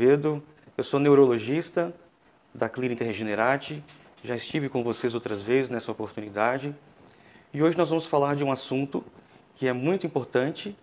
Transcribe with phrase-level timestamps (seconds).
[0.00, 0.42] Azevedo,
[0.78, 1.92] eu sou neurologista
[2.54, 3.84] da Clínica Regenerate,
[4.24, 6.74] já estive com vocês outras vezes nessa oportunidade
[7.52, 9.04] e hoje nós vamos falar de um assunto
[9.56, 10.74] que é muito importante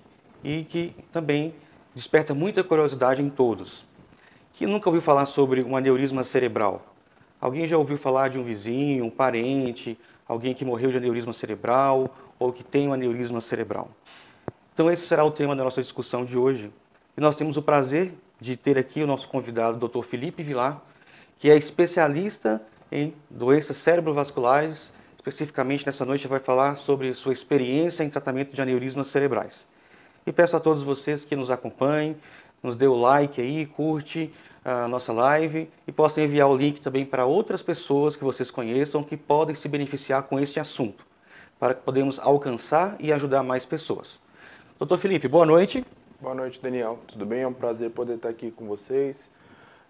[0.44, 1.56] e que também
[1.96, 3.88] desperta muita curiosidade em todos.
[4.54, 6.86] Quem nunca ouviu falar sobre um aneurisma cerebral?
[7.42, 12.16] Alguém já ouviu falar de um vizinho, um parente, alguém que morreu de aneurisma cerebral
[12.38, 13.90] ou que tem um aneurisma cerebral?
[14.76, 16.72] Então esse será o tema da nossa discussão de hoje.
[17.18, 20.04] E nós temos o prazer de ter aqui o nosso convidado, o Dr.
[20.04, 20.82] Felipe Vilar,
[21.40, 24.94] que é especialista em doenças cerebrovasculares.
[25.18, 29.68] Especificamente nessa noite vai falar sobre sua experiência em tratamento de aneurismas cerebrais.
[30.26, 32.16] E peço a todos vocês que nos acompanhem,
[32.64, 37.06] nos dê o like aí, curte a nossa live e possam enviar o link também
[37.06, 41.06] para outras pessoas que vocês conheçam que podem se beneficiar com este assunto,
[41.60, 44.20] para que podemos alcançar e ajudar mais pessoas.
[44.78, 45.86] Doutor Felipe, boa noite.
[46.20, 46.98] Boa noite, Daniel.
[47.06, 47.42] Tudo bem?
[47.42, 49.30] É um prazer poder estar aqui com vocês.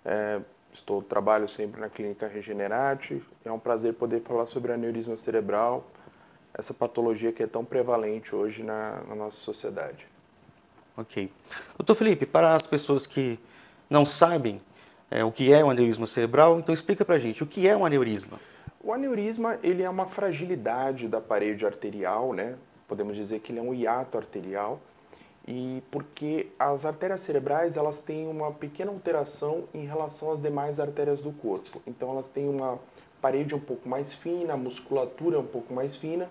[0.03, 0.41] É,
[0.73, 3.23] estou trabalho sempre na clínica Regenerate.
[3.45, 5.87] É um prazer poder falar sobre aneurisma cerebral,
[6.53, 10.05] essa patologia que é tão prevalente hoje na, na nossa sociedade.
[10.97, 11.31] Ok.
[11.77, 13.39] Doutor Felipe, para as pessoas que
[13.89, 14.59] não sabem
[15.09, 17.77] é, o que é um aneurisma cerebral, então explica para a gente o que é
[17.77, 18.37] um aneurisma.
[18.83, 22.57] O aneurisma ele é uma fragilidade da parede arterial, né?
[22.85, 24.81] Podemos dizer que ele é um hiato arterial
[25.47, 31.21] e porque as artérias cerebrais elas têm uma pequena alteração em relação às demais artérias
[31.21, 31.81] do corpo.
[31.87, 32.77] Então elas têm uma
[33.21, 36.29] parede um pouco mais fina, a musculatura um pouco mais fina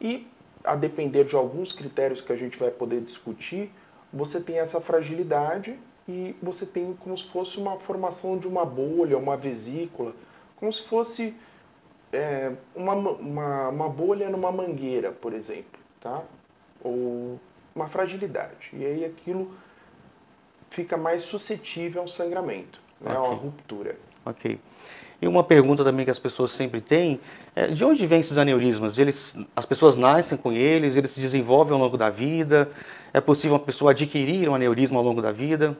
[0.00, 0.26] e
[0.64, 3.70] a depender de alguns critérios que a gente vai poder discutir,
[4.10, 9.18] você tem essa fragilidade e você tem como se fosse uma formação de uma bolha,
[9.18, 10.14] uma vesícula,
[10.56, 11.34] como se fosse
[12.12, 16.22] é, uma, uma, uma bolha numa mangueira, por exemplo, tá?
[16.82, 17.38] Ou
[17.74, 18.70] uma fragilidade.
[18.72, 19.52] E aí aquilo
[20.70, 23.16] fica mais suscetível ao sangramento, né, okay.
[23.16, 23.96] a uma ruptura.
[24.24, 24.58] Ok.
[25.22, 27.20] E uma pergunta também que as pessoas sempre têm
[27.54, 28.98] é de onde vêm esses aneurismas?
[28.98, 32.68] Eles, as pessoas nascem com eles, eles se desenvolvem ao longo da vida?
[33.12, 35.76] É possível uma pessoa adquirir um aneurisma ao longo da vida?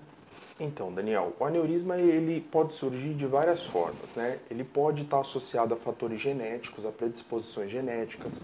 [0.59, 4.39] Então, Daniel, o aneurisma ele pode surgir de várias formas, né?
[4.49, 8.41] Ele pode estar associado a fatores genéticos, a predisposições genéticas,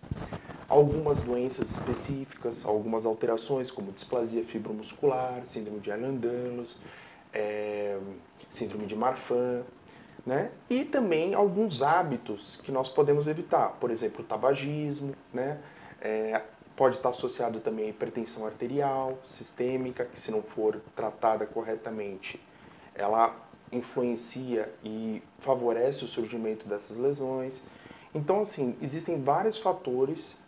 [0.69, 6.77] algumas doenças específicas, algumas alterações como displasia fibromuscular, síndrome de Ehlers-Danlos,
[7.33, 7.97] é,
[8.49, 9.63] síndrome de Marfan,
[10.27, 10.51] né?
[10.69, 15.61] E também alguns hábitos que nós podemos evitar, por exemplo, o tabagismo, né?
[16.01, 16.43] É,
[16.81, 22.41] Pode estar associado também a hipertensão arterial sistêmica, que se não for tratada corretamente,
[22.95, 23.37] ela
[23.71, 27.63] influencia e favorece o surgimento dessas lesões.
[28.15, 30.39] Então, assim, existem vários fatores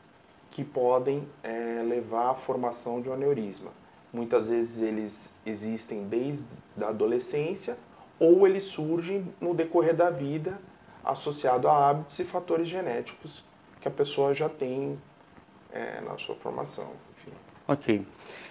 [0.51, 3.71] que podem é, levar à formação de um aneurisma.
[4.11, 6.47] Muitas vezes eles existem desde
[6.81, 7.77] a adolescência
[8.19, 10.59] ou eles surgem no decorrer da vida
[11.05, 13.45] associado a hábitos e fatores genéticos
[13.83, 14.99] que a pessoa já tem
[15.73, 16.89] é, na sua formação.
[17.17, 17.37] Enfim.
[17.67, 18.07] Ok.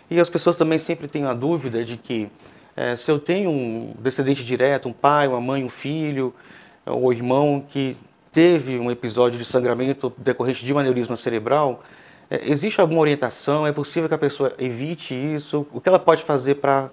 [0.10, 2.30] E as pessoas também sempre têm a dúvida de que
[2.76, 6.34] é, se eu tenho um descendente direto, um pai, uma mãe, um filho
[6.86, 7.96] ou irmão que
[8.32, 11.84] teve um episódio de sangramento decorrente de um aneurisma cerebral,
[12.30, 13.68] é, existe alguma orientação?
[13.68, 15.68] É possível que a pessoa evite isso?
[15.72, 16.90] O que ela pode fazer para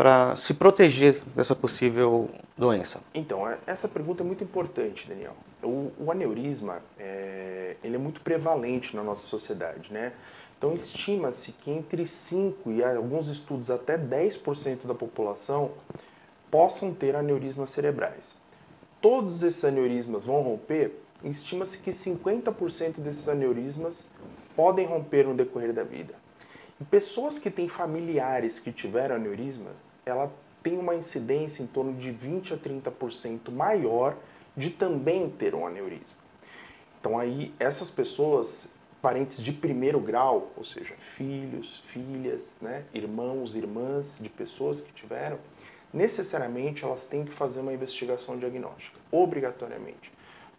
[0.00, 3.00] para se proteger dessa possível doença?
[3.12, 5.36] Então, é, essa pergunta é muito importante, Daniel.
[5.62, 10.12] O, o aneurisma é, ele é muito prevalente na nossa sociedade, né?
[10.56, 15.70] Então, estima-se que entre 5 e alguns estudos até 10% da população
[16.50, 18.34] possam ter aneurismas cerebrais.
[19.00, 20.92] Todos esses aneurismas vão romper?
[21.24, 24.06] Estima-se que 50% desses aneurismas
[24.54, 26.14] podem romper no decorrer da vida.
[26.78, 29.70] E pessoas que têm familiares que tiveram aneurisma
[30.04, 34.16] ela tem uma incidência em torno de 20 a 30% maior
[34.60, 36.18] de também ter um aneurisma.
[37.00, 38.68] Então aí essas pessoas
[39.00, 45.38] parentes de primeiro grau, ou seja, filhos, filhas, né, irmãos, irmãs de pessoas que tiveram,
[45.92, 50.12] necessariamente elas têm que fazer uma investigação diagnóstica, obrigatoriamente,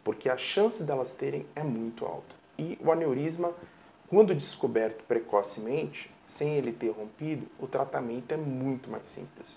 [0.03, 2.35] porque a chance delas terem é muito alta.
[2.57, 3.53] E o aneurisma,
[4.09, 9.47] quando descoberto precocemente, sem ele ter rompido, o tratamento é muito mais simples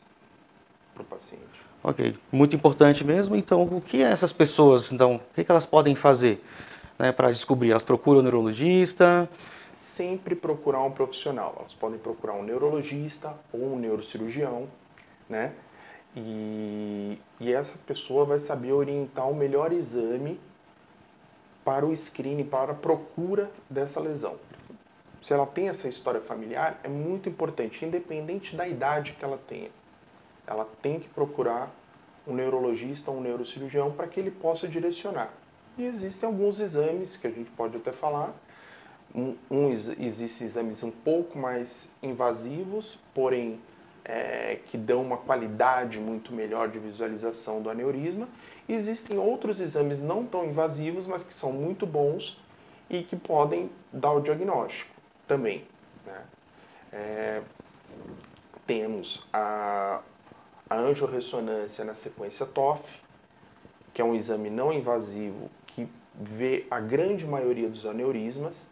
[0.93, 1.74] para o paciente.
[1.87, 3.37] Ok, muito importante mesmo.
[3.37, 6.43] Então, o que essas pessoas, então, o que elas podem fazer
[6.99, 7.73] né, para descobrir?
[7.73, 9.29] Elas procuram um neurologista?
[9.71, 11.55] Sempre procurar um profissional.
[11.59, 14.67] Elas podem procurar um neurologista ou um neurocirurgião,
[15.29, 15.53] né?
[16.17, 20.41] E, e essa pessoa vai saber orientar o melhor exame
[21.63, 24.37] para o screening, para a procura dessa lesão.
[25.21, 29.69] Se ela tem essa história familiar, é muito importante, independente da idade que ela tenha
[30.47, 31.71] ela tem que procurar
[32.27, 35.31] um neurologista um neurocirurgião para que ele possa direcionar.
[35.77, 38.35] E existem alguns exames que a gente pode até falar.
[39.15, 43.61] Um, um existem exames um pouco mais invasivos, porém
[44.05, 48.29] é, que dão uma qualidade muito melhor de visualização do aneurisma.
[48.69, 52.41] E existem outros exames não tão invasivos, mas que são muito bons
[52.89, 54.91] e que podem dar o diagnóstico
[55.27, 55.65] também.
[56.07, 56.23] Né?
[56.93, 57.43] É,
[58.67, 60.01] temos a,
[60.75, 62.83] a angiorressonância na sequência TOF,
[63.93, 68.67] que é um exame não invasivo que vê a grande maioria dos aneurismas,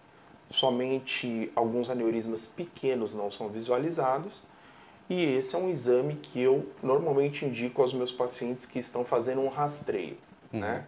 [0.51, 4.43] somente alguns aneurismas pequenos não são visualizados,
[5.09, 9.41] e esse é um exame que eu normalmente indico aos meus pacientes que estão fazendo
[9.41, 10.17] um rastreio.
[10.53, 10.61] Uhum.
[10.61, 10.85] Né?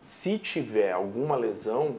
[0.00, 1.96] Se tiver alguma lesão,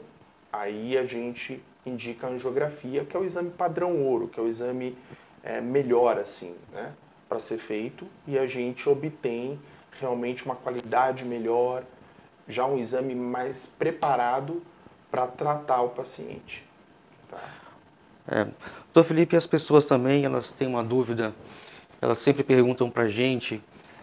[0.52, 4.48] aí a gente indica a angiografia, que é o exame padrão ouro, que é o
[4.48, 4.98] exame
[5.44, 6.94] é, melhor assim, né?
[7.28, 9.60] Para ser feito e a gente obtém
[10.00, 11.84] realmente uma qualidade melhor,
[12.48, 14.62] já um exame mais preparado
[15.10, 16.64] para tratar o paciente.
[17.30, 17.40] Tá?
[18.28, 18.46] É.
[18.94, 21.34] Doutor Felipe, as pessoas também, elas têm uma dúvida,
[22.02, 23.62] elas sempre perguntam para a gente,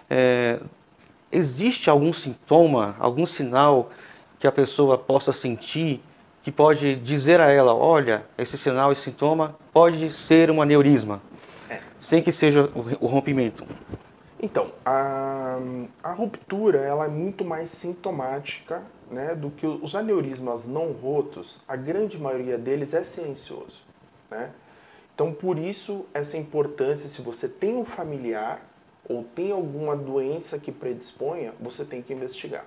[0.08, 0.60] é,
[1.30, 3.90] existe algum sintoma, algum sinal
[4.38, 6.02] que a pessoa possa sentir
[6.42, 11.22] que pode dizer a ela, olha, esse sinal, esse sintoma pode ser um aneurisma?
[12.02, 12.68] Sem que seja
[13.00, 13.64] o rompimento?
[14.40, 15.56] Então, a,
[16.02, 21.76] a ruptura ela é muito mais sintomática né, do que os aneurismas não rotos, a
[21.76, 23.84] grande maioria deles é silencioso.
[24.28, 24.50] Né?
[25.14, 28.60] Então, por isso, essa importância, se você tem um familiar
[29.08, 32.64] ou tem alguma doença que predisponha, você tem que investigar.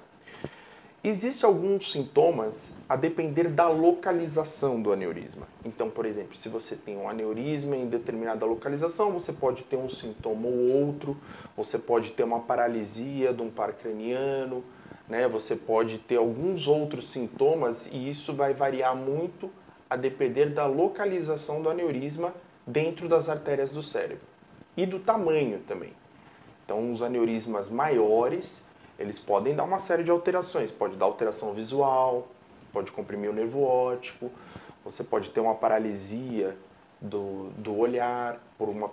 [1.08, 5.48] Existem alguns sintomas a depender da localização do aneurisma.
[5.64, 9.88] Então, por exemplo, se você tem um aneurisma em determinada localização, você pode ter um
[9.88, 11.16] sintoma ou outro,
[11.56, 14.64] você pode ter uma paralisia de um par craniano,
[15.08, 15.28] né?
[15.28, 19.52] você pode ter alguns outros sintomas e isso vai variar muito
[19.88, 22.34] a depender da localização do aneurisma
[22.66, 24.26] dentro das artérias do cérebro
[24.76, 25.94] e do tamanho também.
[26.66, 28.66] Então, os aneurismas maiores
[28.98, 30.72] eles podem dar uma série de alterações.
[30.72, 32.28] Pode dar alteração visual,
[32.72, 34.32] pode comprimir o nervo óptico,
[34.84, 36.56] você pode ter uma paralisia
[37.02, 38.90] do, do olhar por uma,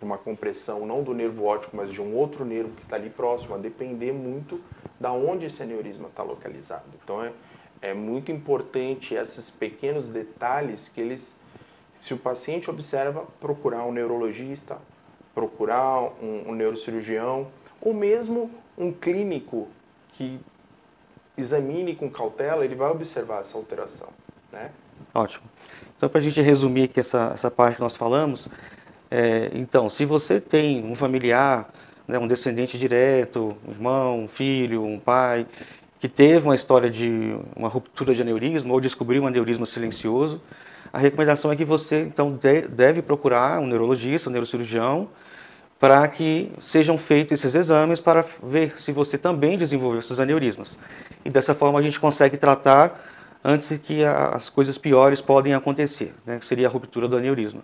[0.00, 3.54] uma compressão não do nervo óptico, mas de um outro nervo que está ali próximo,
[3.54, 4.60] a depender muito
[4.98, 6.84] da onde esse aneurisma está localizado.
[7.02, 7.32] Então é,
[7.80, 11.36] é muito importante esses pequenos detalhes que eles,
[11.94, 14.78] se o paciente observa, procurar um neurologista,
[15.34, 17.48] procurar um, um neurocirurgião,
[17.80, 19.68] ou mesmo um clínico
[20.12, 20.40] que
[21.36, 24.08] examine com cautela, ele vai observar essa alteração.
[24.52, 24.70] Né?
[25.14, 25.44] Ótimo.
[25.96, 28.48] Então, para a gente resumir aqui essa, essa parte que nós falamos,
[29.10, 31.68] é, então, se você tem um familiar,
[32.06, 35.46] né, um descendente direto, um irmão, um filho, um pai,
[36.00, 40.40] que teve uma história de uma ruptura de aneurisma ou descobriu um aneurisma silencioso,
[40.92, 45.08] a recomendação é que você, então, de, deve procurar um neurologista, um neurocirurgião,
[45.82, 50.78] para que sejam feitos esses exames para ver se você também desenvolveu esses aneurismas.
[51.24, 53.04] E dessa forma a gente consegue tratar
[53.42, 57.62] antes que as coisas piores podem acontecer, né, que seria a ruptura do aneurisma.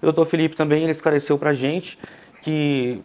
[0.00, 1.98] O doutor Felipe também ele esclareceu para a gente
[2.40, 3.02] que,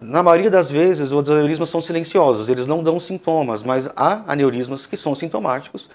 [0.00, 4.86] na maioria das vezes, os aneurismas são silenciosos, eles não dão sintomas, mas há aneurismas
[4.86, 5.90] que são sintomáticos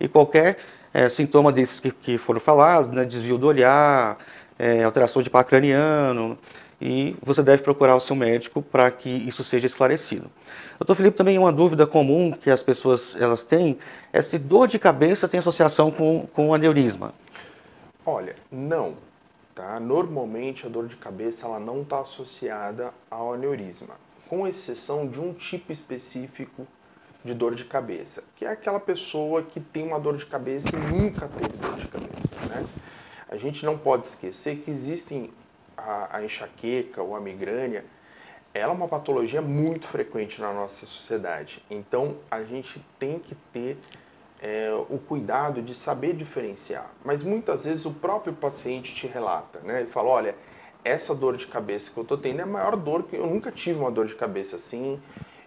[0.00, 0.56] e qualquer
[0.94, 4.16] é, sintoma desses que, que foram falados, né, desvio do olhar,
[4.58, 6.38] é, alteração de par craniano,
[6.80, 10.30] e você deve procurar o seu médico para que isso seja esclarecido.
[10.78, 13.78] Doutor Felipe, também uma dúvida comum que as pessoas elas têm
[14.12, 17.12] é se dor de cabeça tem associação com, com aneurisma.
[18.06, 18.94] Olha, não.
[19.54, 19.80] Tá?
[19.80, 23.96] Normalmente a dor de cabeça ela não está associada ao aneurisma,
[24.28, 26.64] com exceção de um tipo específico
[27.24, 30.78] de dor de cabeça, que é aquela pessoa que tem uma dor de cabeça e
[30.78, 32.46] nunca teve dor de cabeça.
[32.48, 32.66] Né?
[33.28, 35.30] A gente não pode esquecer que existem
[35.88, 37.84] a, a enxaqueca ou a migrânia,
[38.52, 41.64] ela é uma patologia muito frequente na nossa sociedade.
[41.70, 43.78] Então a gente tem que ter
[44.40, 46.90] é, o cuidado de saber diferenciar.
[47.02, 49.80] Mas muitas vezes o próprio paciente te relata, né?
[49.80, 50.34] Ele fala, olha,
[50.84, 53.50] essa dor de cabeça que eu tô tendo é a maior dor que eu nunca
[53.50, 55.00] tive uma dor de cabeça assim,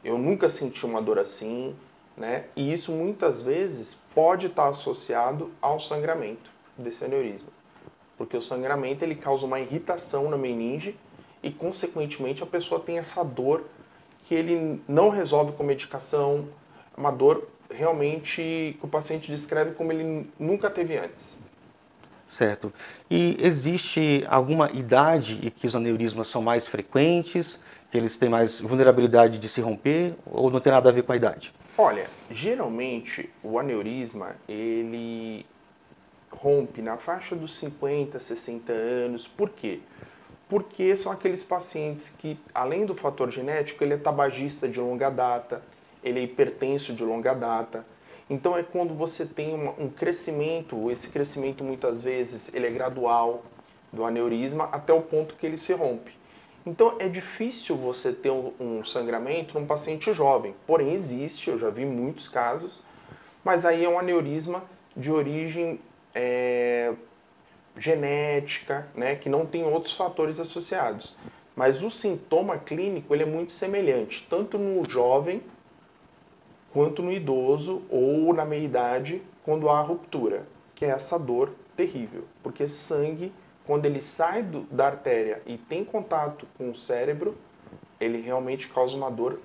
[0.04, 1.76] eu nunca senti uma dor assim,
[2.18, 2.46] né?
[2.56, 7.61] E isso muitas vezes pode estar associado ao sangramento desse aneurisma.
[8.22, 10.96] Porque o sangramento ele causa uma irritação na meninge
[11.42, 13.64] e consequentemente a pessoa tem essa dor
[14.26, 16.48] que ele não resolve com medicação,
[16.96, 21.36] é uma dor realmente que o paciente descreve como ele nunca teve antes.
[22.28, 22.72] Certo.
[23.10, 27.60] E existe alguma idade em que os aneurismas são mais frequentes,
[27.90, 31.12] que eles têm mais vulnerabilidade de se romper, ou não tem nada a ver com
[31.12, 31.52] a idade?
[31.76, 35.44] Olha, geralmente o aneurisma ele
[36.42, 39.28] rompe na faixa dos 50, 60 anos.
[39.28, 39.80] Por quê?
[40.50, 45.62] Porque são aqueles pacientes que, além do fator genético, ele é tabagista de longa data,
[46.04, 47.86] ele é hipertenso de longa data.
[48.28, 53.44] Então é quando você tem um crescimento, esse crescimento muitas vezes ele é gradual
[53.94, 56.12] do aneurisma até o ponto que ele se rompe.
[56.66, 61.86] Então é difícil você ter um sangramento num paciente jovem, porém existe, eu já vi
[61.86, 62.84] muitos casos,
[63.44, 64.64] mas aí é um aneurisma
[64.96, 65.80] de origem
[66.14, 66.94] é,
[67.78, 71.16] genética, né, que não tem outros fatores associados.
[71.56, 75.42] Mas o sintoma clínico ele é muito semelhante, tanto no jovem
[76.72, 82.68] quanto no idoso ou na meia-idade, quando há ruptura, que é essa dor terrível, porque
[82.68, 83.34] sangue,
[83.66, 87.38] quando ele sai do, da artéria e tem contato com o cérebro,
[88.00, 89.40] ele realmente causa uma dor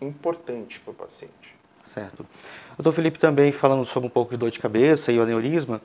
[0.00, 1.56] importante para o paciente.
[1.82, 2.26] Certo.
[2.76, 5.80] Doutor Felipe também falando sobre um pouco de dor de cabeça e o aneurisma,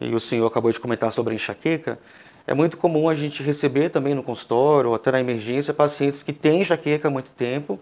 [0.00, 1.98] e o senhor acabou de comentar sobre a enxaqueca,
[2.46, 6.32] é muito comum a gente receber também no consultório ou até na emergência pacientes que
[6.32, 7.80] têm enxaqueca há muito tempo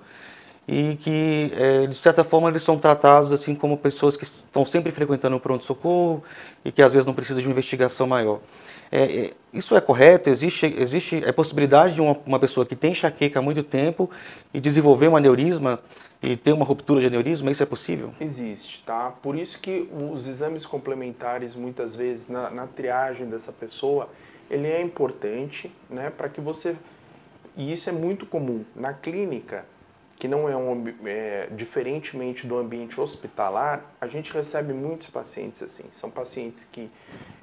[0.66, 4.92] e que, é, de certa forma, eles são tratados assim como pessoas que estão sempre
[4.92, 6.23] frequentando o pronto-socorro
[6.64, 8.40] e que às vezes não precisam de uma investigação maior.
[8.90, 10.31] É, é, isso é correto?
[10.31, 14.09] Existe, existe a é possibilidade de uma, uma, pessoa que tem enxaqueca há muito tempo
[14.52, 15.81] e desenvolver um aneurisma
[16.23, 17.50] e ter uma ruptura de aneurisma?
[17.50, 18.14] Isso é possível?
[18.21, 19.11] Existe, tá?
[19.11, 24.09] Por isso que os exames complementares, muitas vezes, na, na triagem dessa pessoa,
[24.49, 26.11] ele é importante, né?
[26.11, 26.76] Para que você...
[27.57, 28.64] E isso é muito comum.
[28.75, 29.67] Na clínica,
[30.17, 35.85] que não é um é, diferentemente do ambiente hospitalar, a gente recebe muitos pacientes assim.
[35.93, 36.88] São pacientes que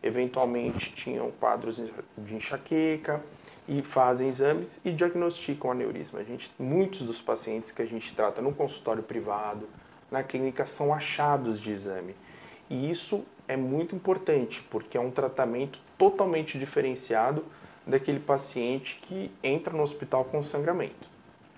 [0.02, 1.84] eventualmente tinham quadros
[2.18, 3.22] de enxaqueca
[3.70, 6.20] e fazem exames e diagnosticam aneurisma.
[6.20, 9.70] A gente, muitos dos pacientes que a gente trata no consultório privado,
[10.10, 12.16] na clínica, são achados de exame.
[12.68, 17.46] E isso é muito importante, porque é um tratamento totalmente diferenciado
[17.86, 21.08] daquele paciente que entra no hospital com sangramento.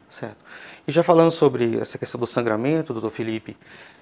[0.10, 0.38] Certo.
[0.86, 3.56] E já falando sobre essa questão do sangramento, doutor Felipe,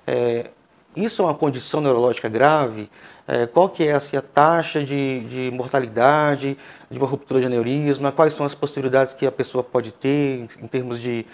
[0.07, 0.49] é,
[0.95, 2.89] isso é uma condição neurológica grave?
[3.27, 6.57] É, qual que é assim, a taxa de, de, mortalidade
[6.89, 8.11] de uma ruptura de aneurisma?
[8.11, 11.25] Quais são as possibilidades que a pessoa pode ter em, em termos de,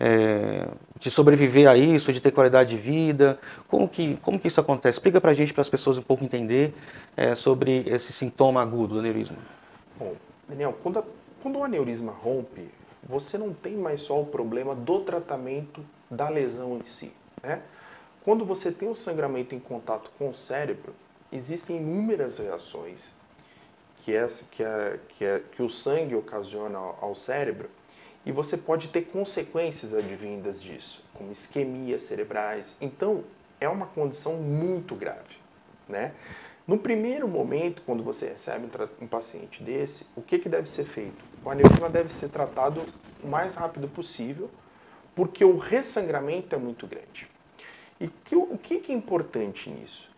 [0.00, 0.66] é,
[0.98, 3.38] de sobreviver a isso, de ter qualidade de vida?
[3.68, 4.96] Como que, como que isso acontece?
[4.96, 6.74] Explica para a gente, para as pessoas um pouco entender
[7.16, 9.36] é, sobre esse sintoma agudo do aneurisma.
[9.96, 10.16] Bom,
[10.48, 11.04] Daniel, quando, a,
[11.40, 12.68] quando o aneurisma rompe,
[13.08, 17.12] você não tem mais só o problema do tratamento da lesão em si.
[17.42, 17.62] Né?
[18.24, 20.94] Quando você tem o sangramento em contato com o cérebro,
[21.30, 23.12] existem inúmeras reações
[23.98, 27.68] que, essa, que, é, que, é, que o sangue ocasiona ao cérebro
[28.24, 32.78] e você pode ter consequências advindas disso, como isquemias cerebrais.
[32.80, 33.24] Então,
[33.60, 35.36] é uma condição muito grave.
[35.86, 36.14] Né?
[36.66, 40.86] No primeiro momento, quando você recebe um, um paciente desse, o que, que deve ser
[40.86, 41.22] feito?
[41.44, 42.80] O aneurisma deve ser tratado
[43.22, 44.50] o mais rápido possível,
[45.14, 47.33] porque o ressangramento é muito grande.
[48.04, 50.10] E que, o que, é importante nisso?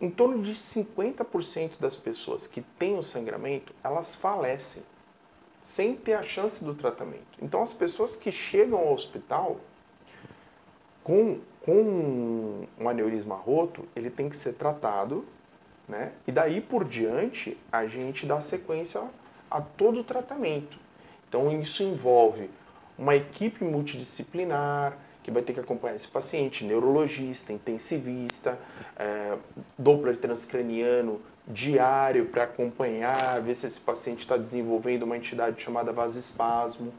[0.00, 4.82] Em torno de 50% das pessoas que têm o sangramento, elas falecem
[5.60, 7.38] sem ter a chance do tratamento.
[7.40, 9.60] Então, as pessoas que chegam ao hospital
[11.02, 15.26] com, com um aneurisma roto, ele tem que ser tratado
[15.90, 16.12] né?
[16.26, 19.02] E daí por diante, a gente dá sequência
[19.50, 20.78] a todo o tratamento.
[21.28, 22.48] Então, isso envolve
[22.96, 28.58] uma equipe multidisciplinar que vai ter que acompanhar esse paciente, neurologista, intensivista,
[28.96, 29.36] é,
[29.78, 36.92] Doppler transcraniano diário para acompanhar, ver se esse paciente está desenvolvendo uma entidade chamada vasoespasmo.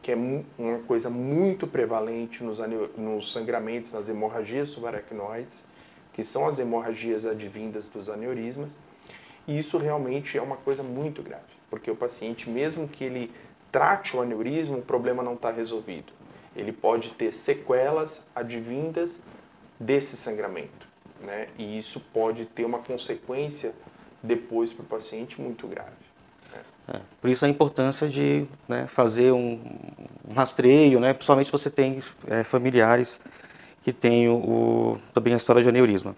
[0.00, 2.58] que é uma coisa muito prevalente nos,
[2.96, 5.64] nos sangramentos, nas hemorragias subaracnoides,
[6.12, 8.78] que são as hemorragias advindas dos aneurismas.
[9.46, 13.32] E isso realmente é uma coisa muito grave, porque o paciente, mesmo que ele
[13.70, 16.12] trate o aneurisma, o problema não está resolvido.
[16.54, 19.20] Ele pode ter sequelas advindas
[19.78, 20.86] desse sangramento,
[21.20, 21.48] né?
[21.58, 23.74] E isso pode ter uma consequência
[24.22, 25.90] depois para o paciente muito grave.
[26.88, 29.60] É, por isso a importância de né, fazer um,
[30.28, 33.20] um, rastreio, né, principalmente se você tem é, familiares
[33.84, 36.14] que têm o, o, também a história de aneurisma.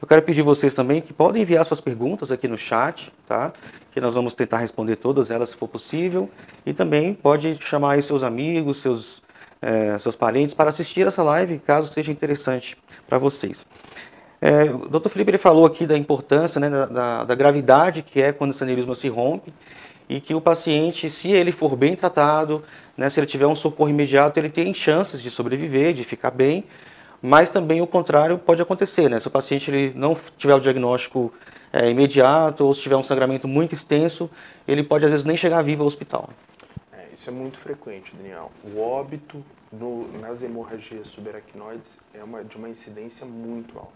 [0.00, 3.52] Eu quero pedir vocês também que podem enviar suas perguntas aqui no chat, tá?
[3.92, 6.28] Que nós vamos tentar responder todas elas se for possível.
[6.66, 9.22] E também pode chamar aí seus amigos, seus,
[9.62, 12.76] é, seus parentes para assistir essa live, caso seja interessante
[13.08, 13.64] para vocês.
[14.40, 15.08] É, o Dr.
[15.08, 18.62] Felipe ele falou aqui da importância, né, da, da, da gravidade que é quando esse
[18.64, 19.54] aneurisma se rompe
[20.08, 22.64] e que o paciente, se ele for bem tratado,
[22.96, 26.64] né, se ele tiver um socorro imediato, ele tem chances de sobreviver, de ficar bem,
[27.22, 29.20] mas também o contrário pode acontecer, né?
[29.20, 31.32] Se o paciente ele não tiver o diagnóstico
[31.72, 34.28] é, imediato ou se tiver um sangramento muito extenso,
[34.66, 36.30] ele pode às vezes nem chegar vivo ao hospital.
[37.12, 38.50] Isso é muito frequente, Daniel.
[38.64, 43.92] O óbito no, nas hemorragias subaracnoides é uma, de uma incidência muito alta.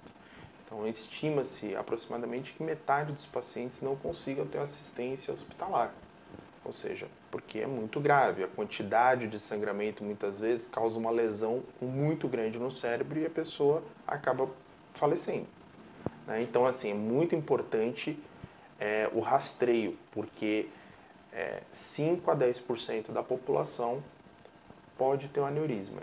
[0.64, 5.94] Então, estima-se aproximadamente que metade dos pacientes não consigam ter assistência hospitalar.
[6.62, 8.44] Ou seja, porque é muito grave.
[8.44, 13.30] A quantidade de sangramento muitas vezes causa uma lesão muito grande no cérebro e a
[13.30, 14.50] pessoa acaba
[14.92, 15.46] falecendo.
[16.26, 16.42] Né?
[16.42, 18.18] Então, assim, é muito importante
[18.78, 20.68] é, o rastreio, porque
[21.36, 24.02] é, 5 a 10% da população
[24.98, 26.00] pode ter um aneurisma.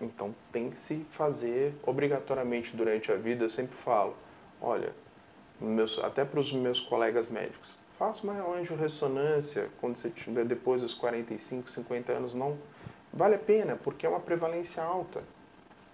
[0.00, 3.44] Então, tem que se fazer obrigatoriamente durante a vida.
[3.44, 4.14] Eu sempre falo,
[4.60, 4.92] olha,
[5.58, 10.92] meus, até para os meus colegas médicos, Faça uma angiorressonância quando você tiver depois dos
[10.92, 12.58] 45, 50 anos, não
[13.10, 15.22] vale a pena, porque é uma prevalência alta.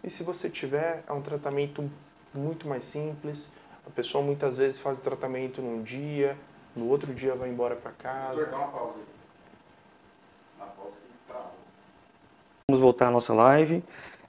[0.02, 1.88] E se você tiver, é um tratamento
[2.34, 3.46] muito mais simples.
[3.86, 6.36] A pessoa muitas vezes faz tratamento num dia,
[6.74, 8.46] no outro dia vai embora para casa.
[8.46, 9.12] Vou uma pausa.
[12.68, 13.82] Vamos voltar à nossa live.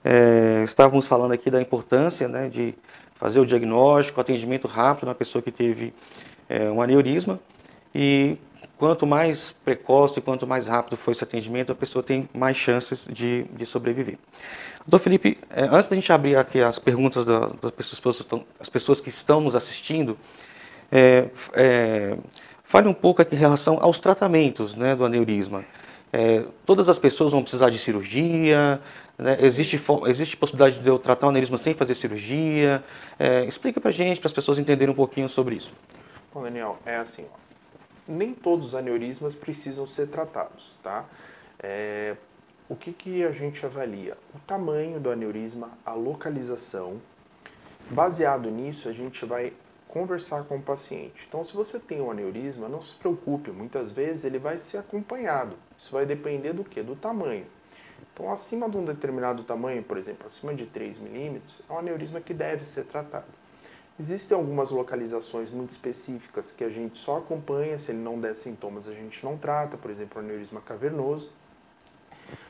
[0.03, 2.75] É, estávamos falando aqui da importância né, de
[3.15, 5.93] fazer o diagnóstico, atendimento rápido na pessoa que teve
[6.49, 7.39] é, um aneurisma.
[7.95, 8.37] E
[8.77, 13.43] quanto mais precoce, quanto mais rápido for esse atendimento, a pessoa tem mais chances de,
[13.43, 14.17] de sobreviver.
[14.85, 18.27] Doutor Felipe, é, antes da gente abrir aqui as perguntas das pessoas,
[18.59, 20.17] as pessoas que estão nos assistindo,
[20.93, 22.17] é, é,
[22.63, 25.65] fale um pouco aqui em relação aos tratamentos né, do aneurisma.
[26.11, 28.79] É, todas as pessoas vão precisar de cirurgia?
[29.17, 29.37] Né?
[29.41, 32.83] Existe, existe possibilidade de eu tratar o aneurisma sem fazer cirurgia?
[33.17, 35.73] É, explica para gente, para as pessoas entenderem um pouquinho sobre isso.
[36.31, 37.43] Bom, Daniel, é assim, ó
[38.07, 41.05] nem todos os aneurismas precisam ser tratados, tá?
[41.59, 42.15] É,
[42.67, 44.17] o que, que a gente avalia?
[44.33, 47.01] O tamanho do aneurisma, a localização.
[47.89, 49.53] Baseado nisso, a gente vai
[49.93, 51.27] conversar com o paciente.
[51.27, 55.55] Então, se você tem um aneurisma, não se preocupe, muitas vezes ele vai ser acompanhado.
[55.77, 56.81] Isso vai depender do que?
[56.81, 57.45] Do tamanho.
[58.11, 62.19] Então, acima de um determinado tamanho, por exemplo, acima de 3 milímetros, é um aneurisma
[62.19, 63.27] que deve ser tratado.
[63.99, 68.87] Existem algumas localizações muito específicas que a gente só acompanha, se ele não der sintomas
[68.87, 71.31] a gente não trata, por exemplo, aneurisma cavernoso.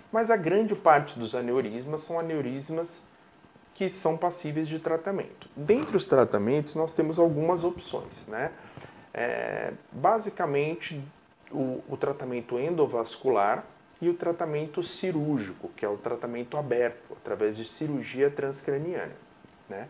[0.10, 3.02] Mas a grande parte dos aneurismas são aneurismas
[3.84, 5.50] que são passíveis de tratamento.
[5.56, 8.26] Dentre os tratamentos, nós temos algumas opções.
[8.28, 8.52] Né?
[9.14, 11.02] É, basicamente,
[11.52, 13.66] o, o tratamento endovascular
[14.02, 19.16] e o tratamento cirúrgico, que é o tratamento aberto, através de cirurgia transcraniana.
[19.68, 19.88] Né?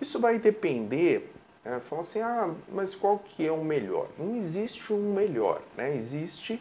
[0.00, 1.32] Isso vai depender,
[1.64, 4.08] é, assim, ah, mas qual que é o melhor?
[4.18, 5.94] Não existe um melhor, né?
[5.94, 6.60] Existe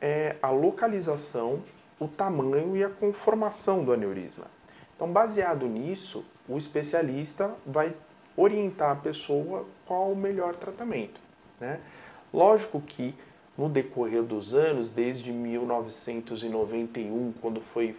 [0.00, 1.62] é, a localização,
[1.98, 4.55] o tamanho e a conformação do aneurisma.
[4.96, 7.94] Então, baseado nisso, o especialista vai
[8.36, 11.20] orientar a pessoa qual o melhor tratamento.
[11.60, 11.80] Né?
[12.32, 13.14] Lógico que
[13.56, 17.96] no decorrer dos anos, desde 1991, quando foi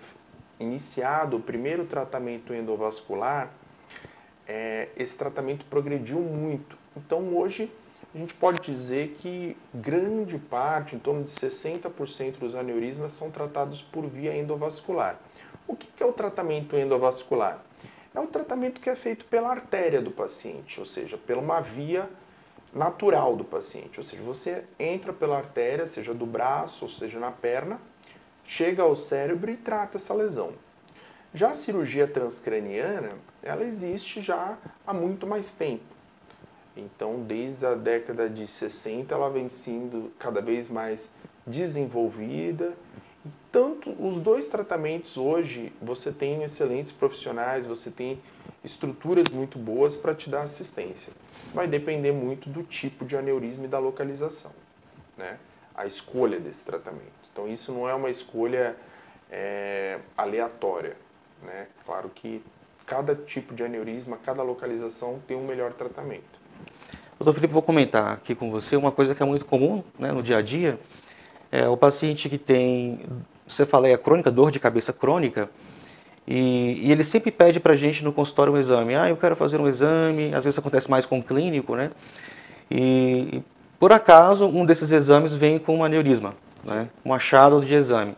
[0.60, 3.52] iniciado o primeiro tratamento endovascular,
[4.48, 6.78] é, esse tratamento progrediu muito.
[6.96, 7.72] Então hoje
[8.14, 13.82] a gente pode dizer que grande parte, em torno de 60% dos aneurismas são tratados
[13.82, 15.20] por via endovascular.
[15.68, 17.62] O que é o tratamento endovascular?
[18.16, 22.10] É o tratamento que é feito pela artéria do paciente, ou seja, pela uma via
[22.74, 24.00] natural do paciente.
[24.00, 27.80] Ou seja, você entra pela artéria, seja do braço ou seja na perna,
[28.44, 30.54] chega ao cérebro e trata essa lesão.
[31.34, 33.12] Já a cirurgia transcraniana,
[33.44, 35.84] ela existe já há muito mais tempo.
[36.76, 41.10] Então, desde a década de 60, ela vem sendo cada vez mais
[41.46, 42.74] desenvolvida
[43.52, 48.20] Tanto os dois tratamentos hoje, você tem excelentes profissionais, você tem
[48.64, 51.12] estruturas muito boas para te dar assistência.
[51.54, 54.52] Vai depender muito do tipo de aneurisma e da localização,
[55.18, 55.38] né?
[55.74, 57.12] A escolha desse tratamento.
[57.32, 58.76] Então isso não é uma escolha
[59.32, 60.98] é, aleatória,
[61.42, 61.68] né?
[61.86, 62.44] Claro que
[62.86, 66.40] cada tipo de aneurisma, cada localização tem um melhor tratamento.
[67.20, 70.22] Doutor Felipe, vou comentar aqui com você uma coisa que é muito comum né, no
[70.22, 70.80] dia a dia.
[71.58, 73.00] É o paciente que tem
[73.48, 75.50] cefaleia crônica, dor de cabeça crônica,
[76.28, 78.94] e, e ele sempre pede para a gente no consultório um exame.
[78.94, 81.90] Ah, eu quero fazer um exame, às vezes acontece mais com o clínico, né?
[82.70, 83.44] E, e
[83.80, 86.90] por acaso, um desses exames vem com um aneurisma, né?
[87.04, 88.16] um achado de exame.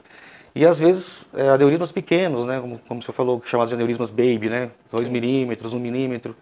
[0.53, 2.59] E às vezes é, aneurismas pequenos, né?
[2.59, 4.69] como, como o senhor falou, chamados de aneurismas baby, né?
[4.91, 6.35] 2 milímetros, 1 milímetro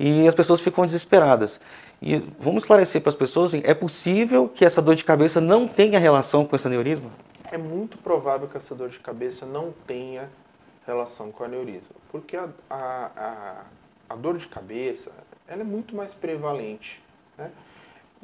[0.00, 1.60] e as pessoas ficam desesperadas.
[2.02, 5.68] E vamos esclarecer para as pessoas, assim, é possível que essa dor de cabeça não
[5.68, 7.10] tenha relação com esse aneurisma?
[7.52, 10.30] É muito provável que essa dor de cabeça não tenha
[10.86, 13.64] relação com o aneurisma, porque a, a, a,
[14.08, 15.12] a dor de cabeça
[15.46, 17.02] ela é muito mais prevalente.
[17.36, 17.50] Né?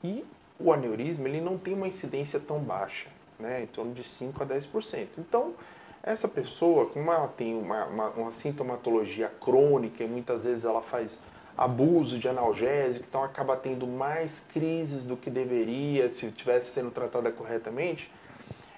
[0.02, 0.24] E
[0.58, 3.08] o aneurisma ele não tem uma incidência tão baixa,
[3.38, 3.62] né?
[3.64, 5.06] em torno de 5 a 10%.
[5.18, 5.54] Então,
[6.02, 11.18] essa pessoa, como ela tem uma, uma, uma sintomatologia crônica e muitas vezes ela faz
[11.56, 17.30] abuso de analgésico, então acaba tendo mais crises do que deveria se estivesse sendo tratada
[17.32, 18.12] corretamente,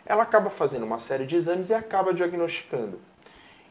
[0.07, 3.01] ela acaba fazendo uma série de exames e acaba diagnosticando.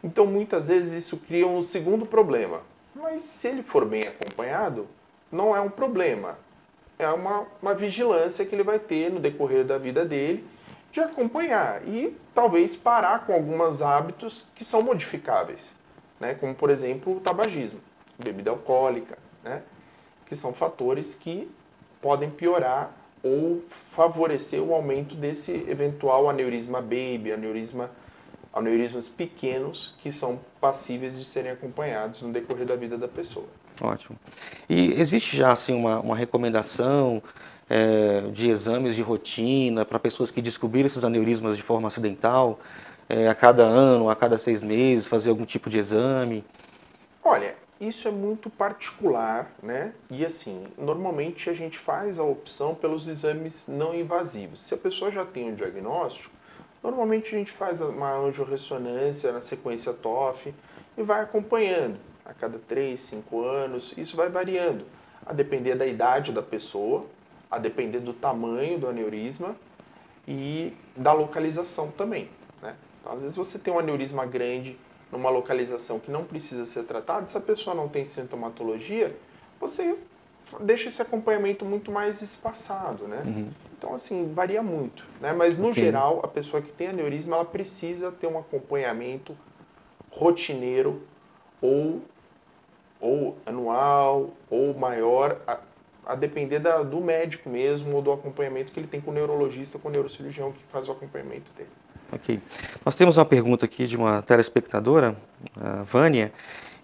[0.04, 2.62] Então muitas vezes isso cria um segundo problema.
[2.94, 4.88] Mas se ele for bem acompanhado,
[5.32, 6.38] não é um problema.
[7.00, 10.46] É uma, uma vigilância que ele vai ter no decorrer da vida dele
[10.92, 15.76] de acompanhar e talvez parar com alguns hábitos que são modificáveis,
[16.20, 16.34] né?
[16.34, 17.80] como por exemplo o tabagismo
[18.24, 19.62] bebida alcoólica, né?
[20.26, 21.50] que são fatores que
[22.02, 22.92] podem piorar
[23.24, 27.90] ou favorecer o aumento desse eventual aneurisma baby, aneurisma,
[28.54, 33.48] aneurismas pequenos que são passíveis de serem acompanhados no decorrer da vida da pessoa.
[33.82, 34.18] Ótimo.
[34.70, 37.22] E existe já assim uma, uma recomendação
[37.70, 42.60] é, de exames de rotina para pessoas que descobriram esses aneurismas de forma acidental,
[43.10, 46.44] é, a cada ano, a cada seis meses, fazer algum tipo de exame?
[47.24, 49.94] Olha, isso é muito particular, né?
[50.10, 54.62] E assim, normalmente a gente faz a opção pelos exames não invasivos.
[54.62, 56.36] Se a pessoa já tem um diagnóstico,
[56.84, 60.54] normalmente a gente faz uma angiorressonância na sequência TOF
[60.98, 63.94] e vai acompanhando a cada 3, 5 anos.
[63.96, 64.86] Isso vai variando,
[65.26, 67.06] a depender da idade da pessoa,
[67.50, 69.56] a depender do tamanho do aneurisma
[70.28, 72.30] e da localização também.
[72.62, 72.76] Né?
[73.00, 74.78] Então, às vezes você tem um aneurisma grande
[75.12, 79.16] numa localização que não precisa ser tratada, se a pessoa não tem sintomatologia,
[79.60, 79.98] você
[80.62, 83.22] deixa esse acompanhamento muito mais espaçado, né?
[83.26, 83.50] Uhum.
[83.78, 85.34] Então, assim, varia muito, né?
[85.34, 85.84] Mas, no okay.
[85.84, 89.38] geral, a pessoa que tem aneurisma, ela precisa ter um acompanhamento
[90.10, 91.02] rotineiro
[91.62, 92.02] ou,
[93.00, 95.60] ou anual ou maior, a,
[96.06, 99.78] a depender da, do médico mesmo ou do acompanhamento que ele tem com o neurologista,
[99.78, 101.70] com o neurocirurgião que faz o acompanhamento dele.
[102.12, 102.40] Ok.
[102.86, 105.18] Nós temos uma pergunta aqui de uma telespectadora,
[105.60, 106.32] a Vânia,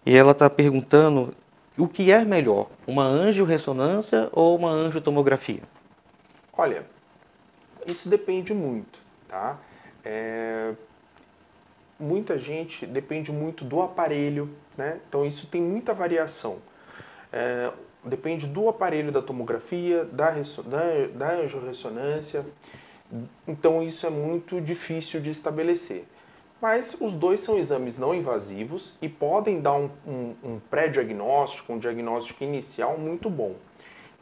[0.05, 1.33] e ela está perguntando
[1.77, 5.63] o que é melhor, uma angiorressonância ou uma angiotomografia?
[6.55, 6.86] Olha,
[7.88, 9.57] isso depende muito, tá?
[10.05, 10.73] É...
[11.99, 14.99] Muita gente depende muito do aparelho, né?
[15.07, 16.57] Então isso tem muita variação.
[17.31, 17.71] É...
[18.05, 22.45] Depende do aparelho da tomografia, da, da, da angiorressonância.
[23.47, 26.06] Então isso é muito difícil de estabelecer.
[26.62, 31.78] Mas os dois são exames não invasivos e podem dar um, um, um pré-diagnóstico, um
[31.78, 33.56] diagnóstico inicial muito bom.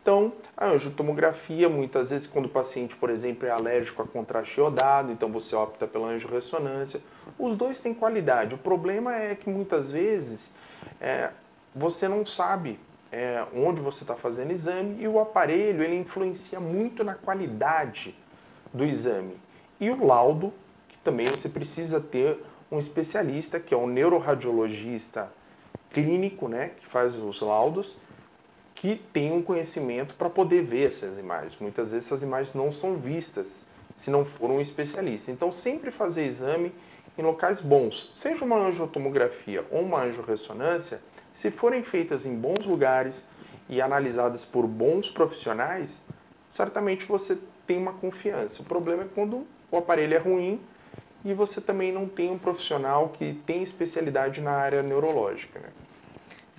[0.02, 5.12] Então, a angiotomografia, muitas vezes, quando o paciente, por exemplo, é alérgico a contraste iodado,
[5.12, 7.02] então você opta pela angiorressonância.
[7.38, 8.56] Os dois têm qualidade.
[8.56, 10.52] O problema é que muitas vezes
[11.00, 11.30] é,
[11.76, 12.80] você não sabe
[13.12, 18.16] é, onde você está fazendo exame e o aparelho ele influencia muito na qualidade
[18.74, 19.36] do exame.
[19.80, 20.54] E o laudo,
[20.88, 22.38] que também você precisa ter
[22.72, 25.32] um especialista, que é um neuroradiologista
[25.92, 27.98] clínico, né, que faz os laudos,
[28.74, 31.58] que tem um conhecimento para poder ver essas imagens.
[31.60, 33.64] Muitas vezes essas imagens não são vistas
[33.96, 35.32] se não for um especialista.
[35.32, 36.74] Então, sempre fazer exame
[37.18, 41.02] em locais bons, seja uma angiotomografia ou uma angiorressonância,
[41.34, 43.26] se forem feitas em bons lugares
[43.70, 46.02] e analisadas por bons profissionais,
[46.48, 47.38] certamente você
[47.72, 48.62] tem uma confiança.
[48.62, 50.60] O problema é quando o aparelho é ruim
[51.24, 55.58] e você também não tem um profissional que tem especialidade na área neurológica.
[55.58, 55.68] Né?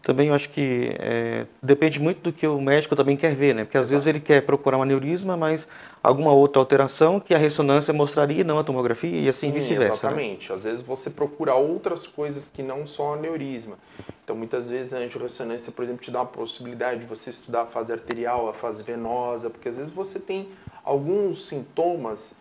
[0.02, 3.64] Também eu acho que é, depende muito do que o médico também quer ver, né?
[3.64, 3.92] Porque às Exato.
[3.92, 5.68] vezes ele quer procurar um aneurisma, mas
[6.02, 10.08] alguma outra alteração que a ressonância mostraria, não a tomografia, e assim vice-versa.
[10.08, 10.14] Né?
[10.14, 10.48] Exatamente.
[10.48, 10.54] Né?
[10.54, 13.76] Às vezes você procura outras coisas que não só aneurisma.
[14.24, 17.66] Então, muitas vezes a angiorressonância, por exemplo, te dá a possibilidade de você estudar a
[17.66, 20.48] fase arterial, a fase venosa, porque às vezes você tem
[20.84, 22.34] alguns sintomas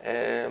[0.00, 0.48] é,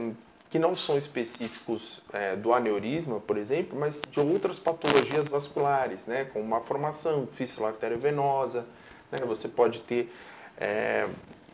[0.50, 6.26] que não são específicos é, do aneurisma, por exemplo, mas de outras patologias vasculares, né,
[6.26, 8.66] como uma formação fístula arteriovenosa,
[9.12, 10.14] né, você pode ter,
[10.58, 11.08] é,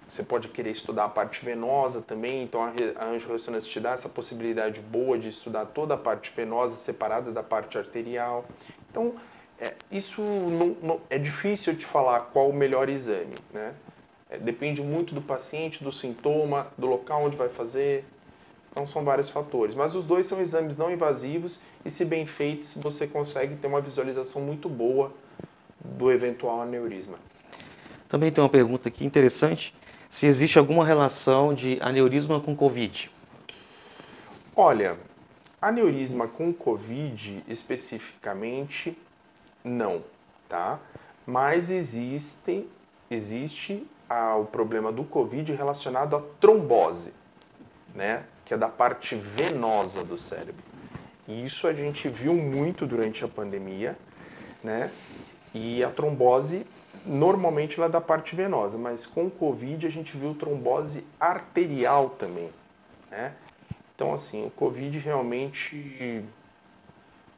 [0.07, 4.81] você pode querer estudar a parte venosa também, então a, a te dá essa possibilidade
[4.81, 8.43] boa de estudar toda a parte venosa separada da parte arterial.
[8.91, 9.13] Então,
[9.61, 13.73] é, isso não, não, é difícil te falar qual o melhor exame, né?
[14.29, 18.05] É, depende muito do paciente, do sintoma, do local onde vai fazer,
[18.71, 19.73] então são vários fatores.
[19.73, 23.81] Mas os dois são exames não invasivos e, se bem feitos, você consegue ter uma
[23.81, 25.11] visualização muito boa
[25.83, 27.17] do eventual aneurisma.
[28.07, 29.73] Também tem uma pergunta aqui interessante:
[30.09, 33.11] se existe alguma relação de aneurisma com Covid?
[34.55, 34.97] Olha,
[35.61, 38.95] aneurisma com Covid especificamente,
[39.63, 40.03] não,
[40.47, 40.79] tá?
[41.25, 42.67] Mas existe,
[43.09, 47.13] existe ah, o problema do Covid relacionado à trombose,
[47.93, 48.23] né?
[48.49, 50.63] que é da parte venosa do cérebro.
[51.27, 53.95] E isso a gente viu muito durante a pandemia,
[54.63, 54.89] né?
[55.53, 56.65] E a trombose
[57.05, 62.09] normalmente ela é da parte venosa, mas com o Covid a gente viu trombose arterial
[62.09, 62.49] também,
[63.11, 63.35] né?
[63.93, 66.25] Então assim, o Covid realmente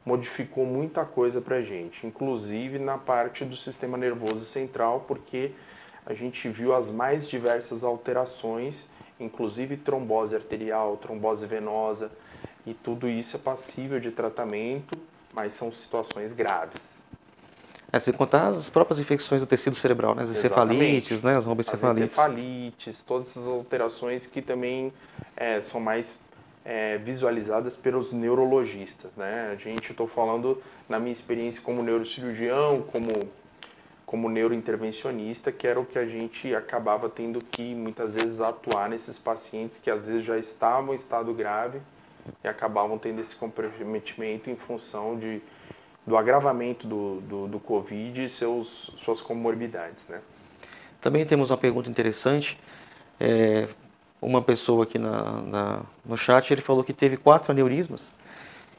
[0.02, 5.52] modificou muita coisa para a gente, inclusive na parte do sistema nervoso central, porque
[6.04, 8.88] a gente viu as mais diversas alterações
[9.22, 12.10] inclusive trombose arterial, trombose venosa,
[12.66, 14.98] e tudo isso é passível de tratamento,
[15.32, 17.00] mas são situações graves.
[17.92, 20.22] É, sem contar as próprias infecções do tecido cerebral, né?
[20.22, 21.36] as encefalites, né?
[21.36, 22.02] as romboencefalites.
[22.02, 24.92] As encefalites, todas essas alterações que também
[25.36, 26.16] é, são mais
[26.64, 29.14] é, visualizadas pelos neurologistas.
[29.14, 29.50] Né?
[29.52, 33.28] A gente, estou falando na minha experiência como neurocirurgião, como
[34.12, 39.18] como neurointervencionista, que era o que a gente acabava tendo que muitas vezes atuar nesses
[39.18, 41.80] pacientes que às vezes já estavam em estado grave
[42.44, 45.40] e acabavam tendo esse comprometimento em função de,
[46.06, 50.06] do agravamento do, do, do Covid e seus, suas comorbidades.
[50.06, 50.20] Né?
[51.00, 52.60] Também temos uma pergunta interessante.
[53.18, 53.66] É,
[54.20, 58.12] uma pessoa aqui na, na, no chat ele falou que teve quatro aneurismas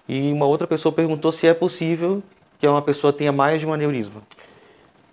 [0.08, 2.22] e uma outra pessoa perguntou se é possível
[2.60, 4.22] que uma pessoa tenha mais de um aneurisma.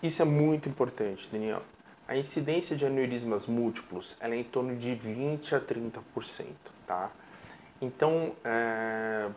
[0.03, 1.63] Isso é muito importante, Daniel.
[2.09, 6.47] A incidência de aneurismas múltiplos é em torno de 20 a 30%,
[6.87, 7.11] tá?
[7.83, 9.29] Então, é,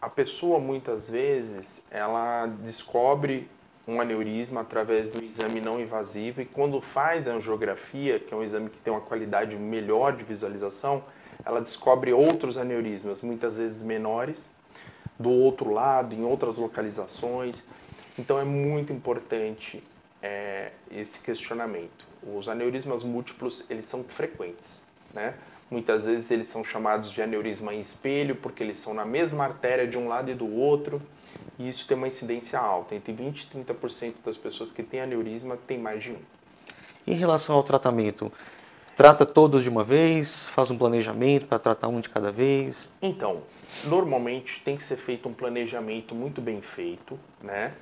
[0.00, 3.48] a pessoa muitas vezes ela descobre
[3.86, 8.42] um aneurisma através do exame não invasivo e quando faz a angiografia, que é um
[8.42, 11.02] exame que tem uma qualidade melhor de visualização,
[11.42, 14.50] ela descobre outros aneurismas, muitas vezes menores,
[15.18, 17.64] do outro lado, em outras localizações.
[18.18, 19.82] Então é muito importante
[20.22, 22.06] é, esse questionamento.
[22.22, 24.82] Os aneurismas múltiplos eles são frequentes,
[25.14, 25.34] né?
[25.70, 29.86] Muitas vezes eles são chamados de aneurisma em espelho porque eles são na mesma artéria
[29.86, 31.00] de um lado e do outro
[31.58, 32.94] e isso tem uma incidência alta.
[32.94, 36.18] Entre 20 e 30% das pessoas que têm aneurisma têm mais de um.
[37.06, 38.32] Em relação ao tratamento,
[38.98, 40.48] trata todos de uma vez?
[40.48, 42.88] Faz um planejamento para tratar um de cada vez?
[43.00, 43.42] Então,
[43.84, 47.74] normalmente tem que ser feito um planejamento muito bem feito, né?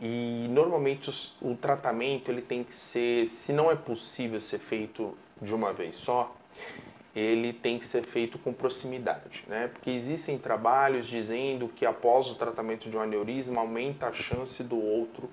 [0.00, 5.14] E normalmente os, o tratamento ele tem que ser, se não é possível ser feito
[5.40, 6.34] de uma vez só,
[7.14, 9.68] ele tem que ser feito com proximidade, né?
[9.70, 14.80] Porque existem trabalhos dizendo que após o tratamento de um aneurisma aumenta a chance do
[14.82, 15.28] outro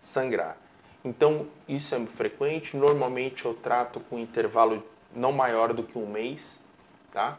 [0.00, 0.56] sangrar.
[1.04, 2.76] Então, isso é frequente.
[2.76, 4.82] Normalmente eu trato com intervalo
[5.14, 6.60] não maior do que um mês,
[7.12, 7.38] tá?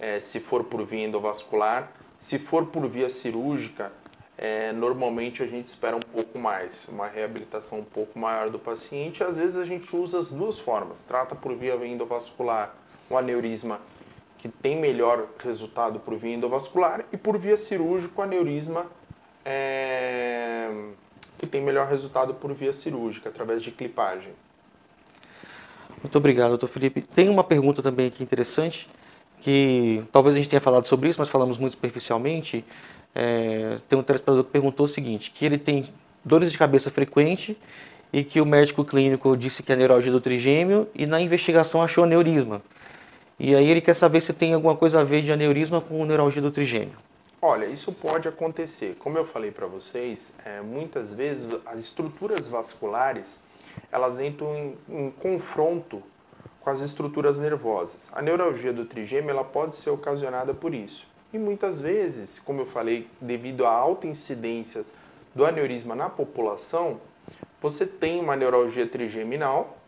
[0.00, 1.92] é, se for por via endovascular.
[2.16, 3.92] Se for por via cirúrgica,
[4.36, 9.22] é, normalmente a gente espera um pouco mais, uma reabilitação um pouco maior do paciente.
[9.22, 12.74] Às vezes a gente usa as duas formas, trata por via endovascular
[13.10, 13.80] um aneurisma
[14.38, 18.86] que tem melhor resultado por via endovascular e por via cirúrgica o aneurisma
[19.44, 20.70] é,
[21.40, 24.32] que tem melhor resultado por via cirúrgica, através de clipagem.
[26.02, 27.00] Muito obrigado, doutor Felipe.
[27.00, 28.86] Tem uma pergunta também aqui interessante
[29.40, 32.62] que talvez a gente tenha falado sobre isso, mas falamos muito superficialmente.
[33.14, 35.88] É, tem um telespectador que perguntou o seguinte, que ele tem
[36.22, 37.56] dores de cabeça frequente
[38.12, 42.04] e que o médico clínico disse que é neuralgia do trigêmeo e na investigação achou
[42.04, 42.60] aneurisma.
[43.38, 46.42] E aí ele quer saber se tem alguma coisa a ver de aneurisma com neuralgia
[46.42, 46.96] do trigêmeo.
[47.42, 48.96] Olha, isso pode acontecer.
[48.98, 53.42] Como eu falei para vocês, é, muitas vezes as estruturas vasculares
[53.90, 56.02] elas entram em, em, confronto
[56.60, 58.10] com as estruturas nervosas.
[58.12, 61.08] A neuralgia do trigêmeo ela pode ser ocasionada por isso.
[61.32, 64.84] E muitas vezes, como eu falei, devido à alta incidência
[65.34, 67.00] do aneurisma na população,
[67.62, 69.78] você tem uma neuralgia trigeminal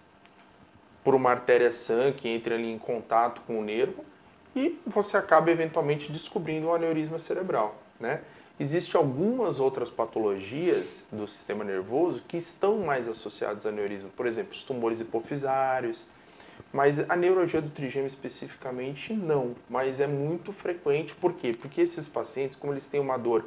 [1.05, 4.03] por uma artéria sã que entra ali em contato com o nervo
[4.55, 8.21] e você acaba eventualmente descobrindo um aneurisma cerebral, né?
[8.61, 14.53] Existem algumas outras patologias do sistema nervoso que estão mais associadas ao aneurisma, por exemplo,
[14.53, 16.07] os tumores hipofisários,
[16.73, 21.55] mas a neurologia do trigêmeo especificamente não, mas é muito frequente, por quê?
[21.59, 23.45] Porque esses pacientes, como eles têm uma dor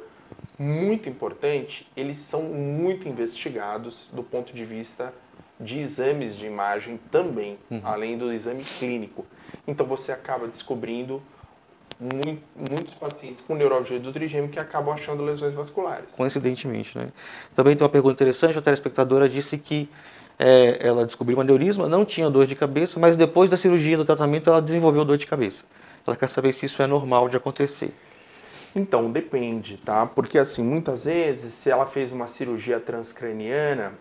[0.58, 5.14] muito importante, eles são muito investigados do ponto de vista
[5.58, 7.80] de exames de imagem também, uhum.
[7.82, 9.24] além do exame clínico.
[9.66, 11.22] Então você acaba descobrindo
[11.98, 16.12] muitos pacientes com neurologia do trigêmeo que acabam achando lesões vasculares.
[16.14, 17.06] Coincidentemente, né?
[17.54, 19.88] Também tem uma pergunta interessante, a telespectadora disse que
[20.38, 24.04] é, ela descobriu um aneurisma, não tinha dor de cabeça, mas depois da cirurgia, do
[24.04, 25.64] tratamento, ela desenvolveu dor de cabeça.
[26.06, 27.92] Ela quer saber se isso é normal de acontecer.
[28.74, 30.04] Então, depende, tá?
[30.06, 33.94] Porque assim, muitas vezes, se ela fez uma cirurgia transcraniana,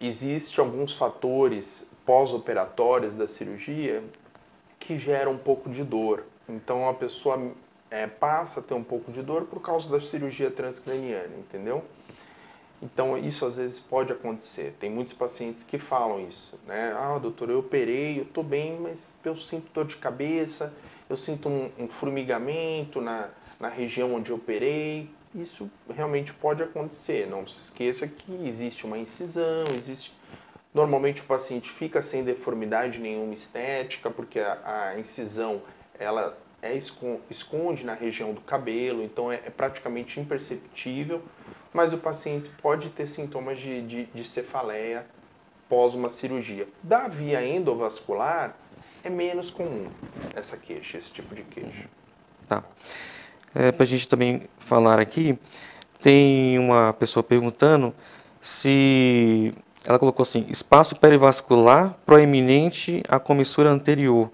[0.00, 4.02] existe alguns fatores pós-operatórios da cirurgia
[4.86, 6.24] que geram um pouco de dor.
[6.48, 7.52] Então a pessoa
[7.90, 11.82] é, passa a ter um pouco de dor por causa da cirurgia transcraniana, entendeu?
[12.80, 14.76] Então isso às vezes pode acontecer.
[14.78, 16.94] Tem muitos pacientes que falam isso, né?
[16.96, 20.72] Ah, doutor, eu operei, eu tô bem, mas eu sinto dor de cabeça,
[21.10, 25.10] eu sinto um, um formigamento na, na região onde eu operei.
[25.34, 27.26] Isso realmente pode acontecer.
[27.28, 30.14] Não se esqueça que existe uma incisão, existe
[30.76, 35.62] Normalmente o paciente fica sem deformidade nenhuma estética, porque a, a incisão
[35.98, 36.76] ela é
[37.30, 41.22] esconde na região do cabelo, então é, é, praticamente imperceptível,
[41.72, 45.06] mas o paciente pode ter sintomas de, de, de cefaleia
[45.66, 46.68] pós uma cirurgia.
[46.82, 48.54] Da via endovascular
[49.02, 49.90] é menos comum
[50.34, 51.88] essa queixa, esse tipo de queixa.
[52.46, 52.62] Tá.
[53.54, 55.38] É, Para a gente também falar aqui,
[56.02, 57.94] tem uma pessoa perguntando
[58.42, 59.54] se
[59.86, 64.30] ela colocou assim: espaço perivascular proeminente à comissura anterior.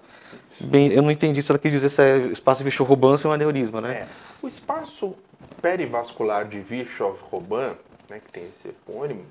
[0.59, 3.81] Bem, eu não entendi se ela quis dizer se é espaço Virchow-Robin ou um aneurisma,
[3.81, 3.93] né?
[3.93, 4.07] É.
[4.41, 5.15] O espaço
[5.61, 7.75] perivascular de Virchow-Robin,
[8.09, 9.25] né, que tem esse epônimo,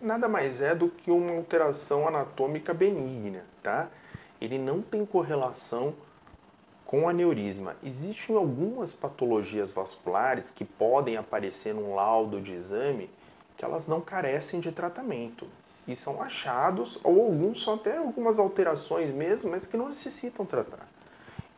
[0.00, 3.88] nada mais é do que uma alteração anatômica benigna, tá?
[4.40, 5.94] Ele não tem correlação
[6.84, 7.76] com aneurisma.
[7.82, 13.10] Existem algumas patologias vasculares que podem aparecer num laudo de exame
[13.56, 15.46] que elas não carecem de tratamento
[15.86, 20.88] e são achados, ou alguns são até algumas alterações mesmo, mas que não necessitam tratar.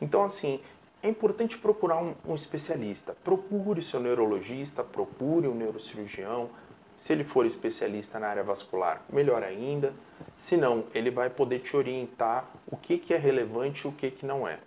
[0.01, 0.61] Então, assim,
[1.03, 3.17] é importante procurar um, um especialista.
[3.23, 6.51] Procure seu neurologista, procure um neurocirurgião.
[6.97, 9.95] Se ele for especialista na área vascular, melhor ainda.
[10.37, 14.11] Se não, ele vai poder te orientar o que, que é relevante e o que,
[14.11, 14.59] que não é.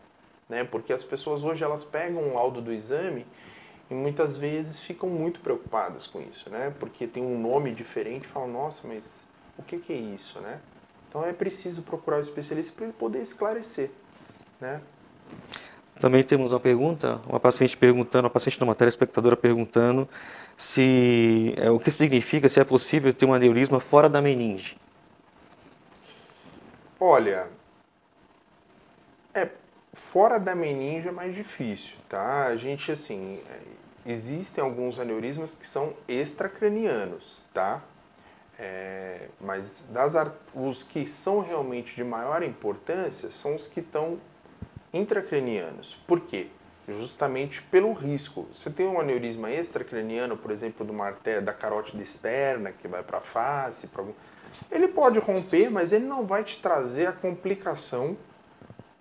[0.47, 0.63] Né?
[0.63, 3.25] Porque as pessoas hoje elas pegam um laudo do exame
[3.89, 6.73] e muitas vezes ficam muito preocupadas com isso, né?
[6.79, 9.21] Porque tem um nome diferente falam, nossa, mas
[9.57, 10.59] o que, que é isso, né?
[11.07, 13.89] Então é preciso procurar o especialista para ele poder esclarecer,
[14.61, 14.79] né?
[15.99, 20.07] Também temos uma pergunta, uma paciente perguntando, uma paciente não, uma telespectadora perguntando
[20.55, 24.77] se é, o que significa, se é possível ter um aneurisma fora da meninge.
[26.99, 27.49] Olha,
[29.33, 29.49] é
[29.93, 32.45] fora da meninge é mais difícil, tá?
[32.45, 33.41] A gente assim,
[34.05, 37.81] existem alguns aneurismas que são extracranianos, tá?
[38.57, 40.15] É, mas das,
[40.53, 44.19] os que são realmente de maior importância são os que estão
[44.91, 45.95] intracranianos.
[46.05, 46.47] Por quê?
[46.87, 48.47] Justamente pelo risco.
[48.53, 51.11] Você tem um aneurisma extracraniano, por exemplo, de uma
[51.43, 54.03] da carótida externa que vai para a face, pra...
[54.69, 58.17] ele pode romper, mas ele não vai te trazer a complicação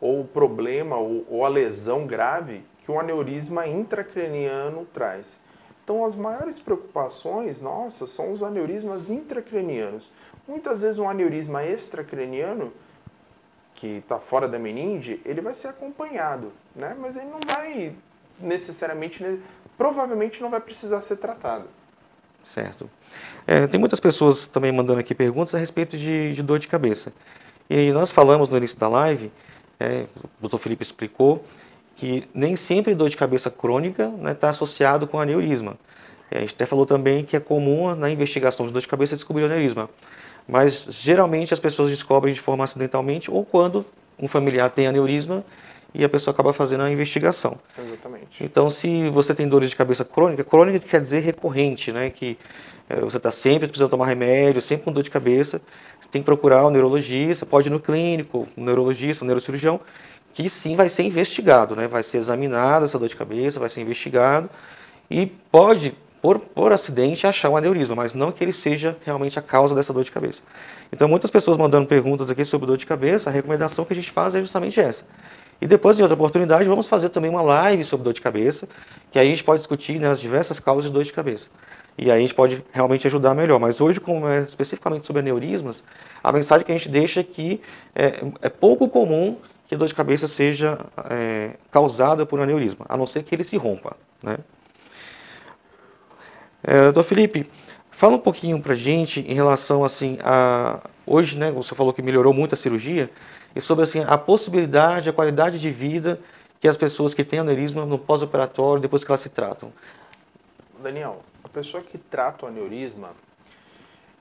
[0.00, 5.38] ou o problema ou, ou a lesão grave que um aneurisma intracraniano traz.
[5.84, 10.10] Então, as maiores preocupações nossas são os aneurismas intracranianos.
[10.46, 12.72] Muitas vezes, um aneurisma extracraniano,
[13.74, 16.96] que está fora da meninge, ele vai ser acompanhado, né?
[16.98, 17.94] mas ele não vai
[18.40, 19.40] necessariamente,
[19.76, 21.68] provavelmente não vai precisar ser tratado.
[22.44, 22.90] Certo.
[23.46, 27.12] É, tem muitas pessoas também mandando aqui perguntas a respeito de, de dor de cabeça.
[27.68, 29.30] E nós falamos no início da live,
[29.80, 30.04] é,
[30.40, 30.58] o Dr.
[30.58, 31.44] Felipe explicou,
[31.96, 35.76] que nem sempre dor de cabeça crônica está né, tá associado com aneurisma.
[36.30, 39.16] É, a gente até falou também que é comum na investigação de dor de cabeça
[39.16, 39.88] descobrir aneurisma.
[40.46, 43.84] Mas geralmente as pessoas descobrem de forma acidentalmente ou quando
[44.18, 45.44] um familiar tem aneurisma
[45.94, 47.58] e a pessoa acaba fazendo a investigação.
[47.78, 48.44] Exatamente.
[48.44, 52.10] Então, se você tem dores de cabeça crônica, crônica quer dizer recorrente, né?
[52.10, 52.38] Que
[53.02, 55.60] você está sempre precisando tomar remédio, sempre com dor de cabeça,
[56.00, 59.80] você tem que procurar o um neurologista, pode ir no clínico, um neurologista, um neurocirurgião,
[60.32, 61.88] que sim vai ser investigado, né?
[61.88, 64.48] Vai ser examinada essa dor de cabeça, vai ser investigado
[65.10, 69.42] e pode, por, por acidente, achar um aneurisma, mas não que ele seja realmente a
[69.42, 70.42] causa dessa dor de cabeça.
[70.92, 74.10] Então, muitas pessoas mandando perguntas aqui sobre dor de cabeça, a recomendação que a gente
[74.10, 75.04] faz é justamente essa.
[75.60, 78.68] E depois, em outra oportunidade, vamos fazer também uma live sobre dor de cabeça,
[79.10, 81.48] que aí a gente pode discutir né, as diversas causas de dor de cabeça.
[81.98, 83.58] E aí a gente pode realmente ajudar melhor.
[83.58, 85.82] Mas hoje, como é especificamente sobre aneurismas,
[86.22, 87.60] a mensagem que a gente deixa é que
[87.94, 89.36] é, é pouco comum
[89.66, 90.78] que a dor de cabeça seja
[91.10, 93.96] é, causada por aneurisma, a não ser que ele se rompa.
[94.22, 94.38] Né?
[96.62, 97.50] É, doutor Felipe,
[97.90, 101.50] fala um pouquinho para gente em relação assim a hoje, né?
[101.52, 103.10] Você falou que melhorou muito a cirurgia
[103.56, 106.20] e sobre assim a possibilidade, a qualidade de vida
[106.60, 109.72] que as pessoas que têm aneurisma no pós-operatório depois que elas se tratam.
[110.82, 111.22] Daniel,
[111.58, 113.10] pessoa que trata o aneurisma,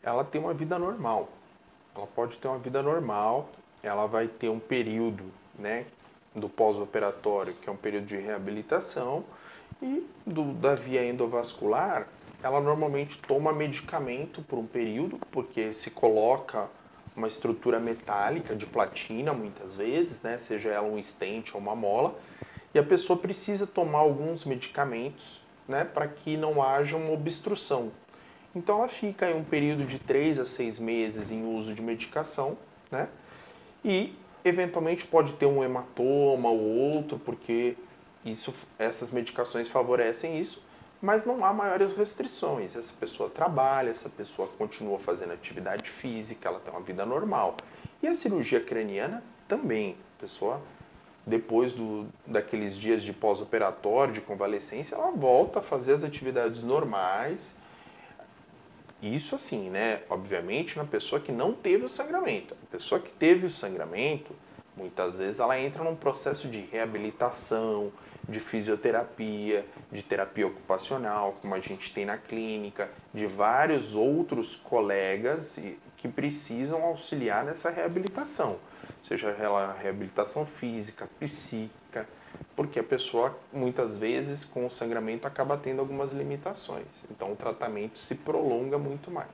[0.02, 1.30] ela tem uma vida normal.
[1.96, 3.50] Ela pode ter uma vida normal,
[3.84, 5.26] ela vai ter um período,
[5.58, 5.86] né,
[6.34, 9.24] do pós-operatório, que é um período de reabilitação,
[9.80, 12.08] e do, da via endovascular,
[12.42, 16.68] ela normalmente toma medicamento por um período, porque se coloca
[17.16, 22.16] uma estrutura metálica de platina, muitas vezes, né, seja ela um stent ou uma mola,
[22.74, 27.92] e a pessoa precisa tomar alguns medicamentos né, para que não haja uma obstrução.
[28.56, 32.58] Então ela fica em um período de 3 a 6 meses em uso de medicação,
[32.90, 33.08] né,
[33.84, 37.76] e eventualmente pode ter um hematoma ou outro, porque
[38.26, 40.66] isso, essas medicações favorecem isso,
[41.02, 42.76] mas não há maiores restrições.
[42.76, 47.56] Essa pessoa trabalha, essa pessoa continua fazendo atividade física, ela tem uma vida normal.
[48.02, 49.96] E a cirurgia craniana também.
[50.18, 50.62] A pessoa
[51.28, 57.58] depois do, daqueles dias de pós-operatório, de convalescência, ela volta a fazer as atividades normais.
[59.02, 60.02] Isso assim, né?
[60.10, 62.56] Obviamente na pessoa que não teve o sangramento.
[62.64, 64.34] A pessoa que teve o sangramento,
[64.76, 67.92] muitas vezes ela entra num processo de reabilitação,
[68.28, 75.60] de fisioterapia, de terapia ocupacional, como a gente tem na clínica, de vários outros colegas
[75.98, 78.58] que precisam auxiliar nessa reabilitação
[79.08, 82.08] seja ela reabilitação física, psíquica,
[82.56, 86.86] porque a pessoa muitas vezes com o sangramento acaba tendo algumas limitações.
[87.10, 89.30] Então o tratamento se prolonga muito mais.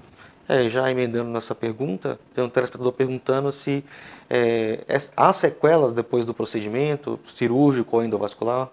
[0.47, 3.84] É, já emendando nessa pergunta, tem um telespectador perguntando se
[4.30, 8.69] é, é, há sequelas depois do procedimento cirúrgico ou endovascular.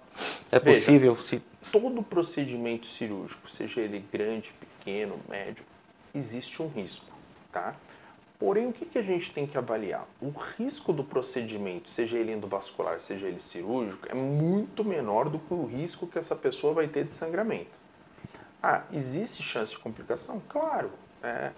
[0.50, 1.42] É Veja, possível se.
[1.72, 5.64] Todo procedimento cirúrgico, seja ele grande, pequeno, médio,
[6.14, 7.06] existe um risco,
[7.52, 7.74] tá?
[8.40, 10.08] Porém, o que, que a gente tem que avaliar?
[10.18, 15.52] O risco do procedimento, seja ele endovascular, seja ele cirúrgico, é muito menor do que
[15.52, 17.78] o risco que essa pessoa vai ter de sangramento.
[18.62, 20.42] Ah, existe chance de complicação?
[20.48, 20.90] Claro.
[21.22, 21.52] É,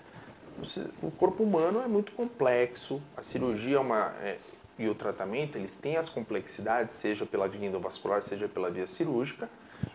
[1.01, 4.39] o corpo humano é muito complexo, a cirurgia é uma, é,
[4.77, 9.49] e o tratamento, eles têm as complexidades, seja pela via endovascular, seja pela via cirúrgica,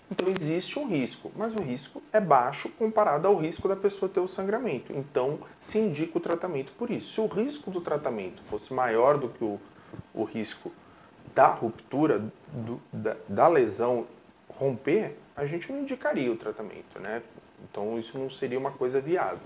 [0.10, 4.20] então existe um risco, mas o risco é baixo comparado ao risco da pessoa ter
[4.20, 4.94] o sangramento.
[4.94, 7.14] Então se indica o tratamento por isso.
[7.14, 9.60] Se o risco do tratamento fosse maior do que o,
[10.14, 10.72] o risco
[11.36, 14.08] da ruptura, do, da, da lesão
[14.50, 17.22] romper, a gente não indicaria o tratamento, né?
[17.70, 19.40] Então isso não seria uma coisa viável.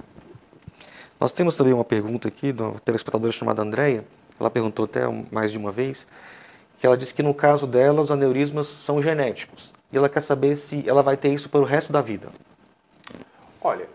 [1.19, 4.05] Nós temos também uma pergunta aqui de uma telespectadora chamada Andréia.
[4.39, 6.07] Ela perguntou até mais de uma vez
[6.79, 10.55] que ela disse que no caso dela os aneurismas são genéticos e ela quer saber
[10.55, 12.31] se ela vai ter isso pelo resto da vida.
[13.61, 13.87] Olha,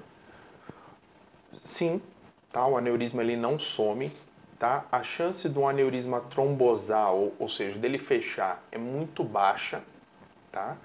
[1.57, 2.01] sim,
[2.53, 2.67] tá?
[2.67, 4.13] O aneurisma ele não some,
[4.59, 4.85] tá?
[4.91, 9.83] A chance um aneurisma trombosar, ou, ou seja, dele fechar, é muito baixa,
[10.53, 10.77] tá?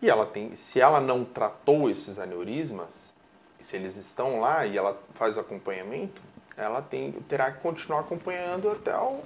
[0.00, 3.10] E ela tem, se ela não tratou esses aneurismas,
[3.60, 6.22] se eles estão lá e ela faz acompanhamento,
[6.56, 9.22] ela tem, terá que continuar acompanhando até o,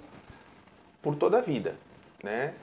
[1.03, 1.77] por toda a vida,
[2.23, 2.55] né?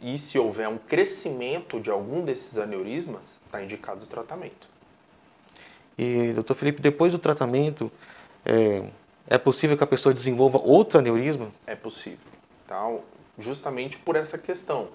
[0.00, 4.68] E se houver um crescimento de algum desses aneurismas, está indicado o tratamento.
[5.98, 7.92] E, doutor Felipe, depois do tratamento,
[8.44, 8.84] é,
[9.28, 11.52] é, possível que a pessoa desenvolva outro aneurisma?
[11.66, 12.18] É possível,
[12.66, 12.86] tá?
[13.38, 14.88] justamente por essa questão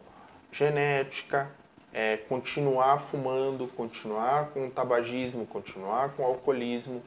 [0.52, 1.50] genética,
[1.94, 7.02] é, continuar fumando, continuar com o tabagismo, continuar com o alcoolismo,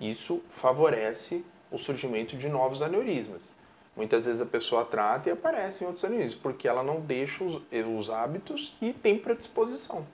[0.00, 3.52] isso favorece o surgimento de novos aneurismas.
[3.94, 7.62] Muitas vezes a pessoa trata e aparece em outros aneurismas, porque ela não deixa os,
[7.98, 10.06] os hábitos e tem predisposição.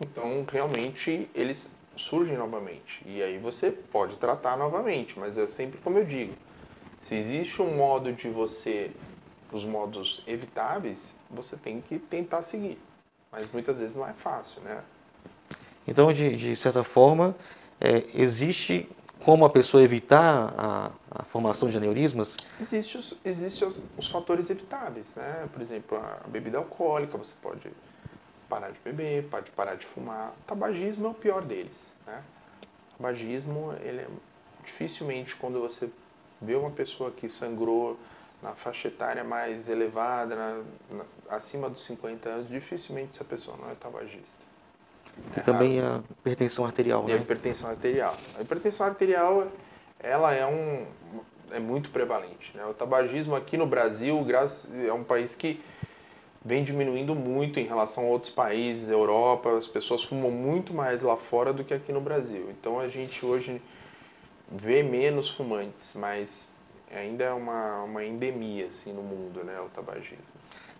[0.00, 3.02] Então, realmente, eles surgem novamente.
[3.04, 6.34] E aí você pode tratar novamente, mas é sempre como eu digo:
[7.00, 8.90] se existe um modo de você
[9.52, 12.78] os modos evitáveis, você tem que tentar seguir.
[13.30, 14.82] Mas muitas vezes não é fácil, né?
[15.86, 17.36] Então, de, de certa forma,
[17.80, 18.88] é, existe
[19.24, 22.36] como a pessoa evitar a, a formação de aneurismas?
[22.60, 25.48] Existem os, existe os, os, fatores evitáveis, né?
[25.50, 27.70] Por exemplo, a bebida alcoólica, você pode
[28.48, 30.34] parar de beber, pode parar de fumar.
[30.42, 32.22] O tabagismo é o pior deles, né?
[32.92, 34.08] O tabagismo, ele é
[34.62, 35.88] dificilmente quando você
[36.40, 37.98] vê uma pessoa que sangrou
[38.42, 43.70] na faixa etária mais elevada, na, na, acima dos 50 anos, dificilmente essa pessoa não
[43.70, 44.44] é tabagista.
[45.36, 47.14] E também a hipertensão arterial, e né?
[47.14, 48.16] a hipertensão arterial.
[48.38, 49.48] A hipertensão arterial,
[50.00, 50.86] ela é um
[51.52, 52.50] é muito prevalente.
[52.54, 52.64] Né?
[52.66, 54.26] O tabagismo aqui no Brasil
[54.86, 55.60] é um país que
[56.44, 61.16] vem diminuindo muito em relação a outros países, Europa, as pessoas fumam muito mais lá
[61.16, 62.50] fora do que aqui no Brasil.
[62.50, 63.62] Então a gente hoje
[64.50, 66.52] vê menos fumantes, mas
[66.94, 70.18] ainda é uma, uma endemia assim, no mundo, né, o tabagismo.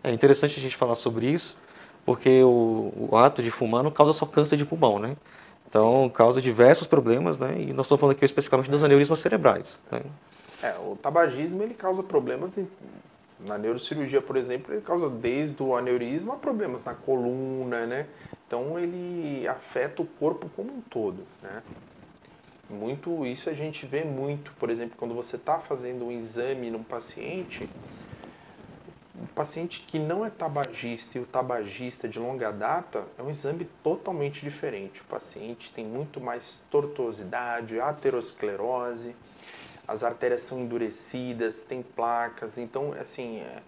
[0.02, 1.56] É interessante a gente falar sobre isso,
[2.04, 5.16] porque o, o ato de fumar não causa só câncer de pulmão, né?
[5.68, 6.08] Então, Sim.
[6.10, 7.56] causa diversos problemas, né?
[7.58, 9.82] E nós estamos falando aqui especificamente dos aneurismas cerebrais.
[9.90, 10.02] Né?
[10.62, 12.68] É, o tabagismo ele causa problemas em,
[13.40, 18.06] na neurocirurgia, por exemplo, ele causa desde o aneurisma a problemas na coluna, né?
[18.46, 21.62] Então ele afeta o corpo como um todo, né?
[22.70, 26.82] Muito isso a gente vê muito, por exemplo, quando você está fazendo um exame num
[26.82, 27.68] paciente,
[29.34, 34.42] paciente que não é tabagista e o tabagista de longa data é um exame totalmente
[34.42, 35.00] diferente.
[35.00, 39.14] O paciente tem muito mais tortuosidade, aterosclerose,
[39.86, 43.62] as artérias são endurecidas, tem placas, então assim, é,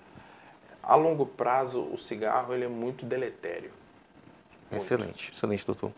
[0.82, 3.70] a longo prazo o cigarro ele é muito deletério.
[4.70, 5.92] Excelente, excelente, doutor.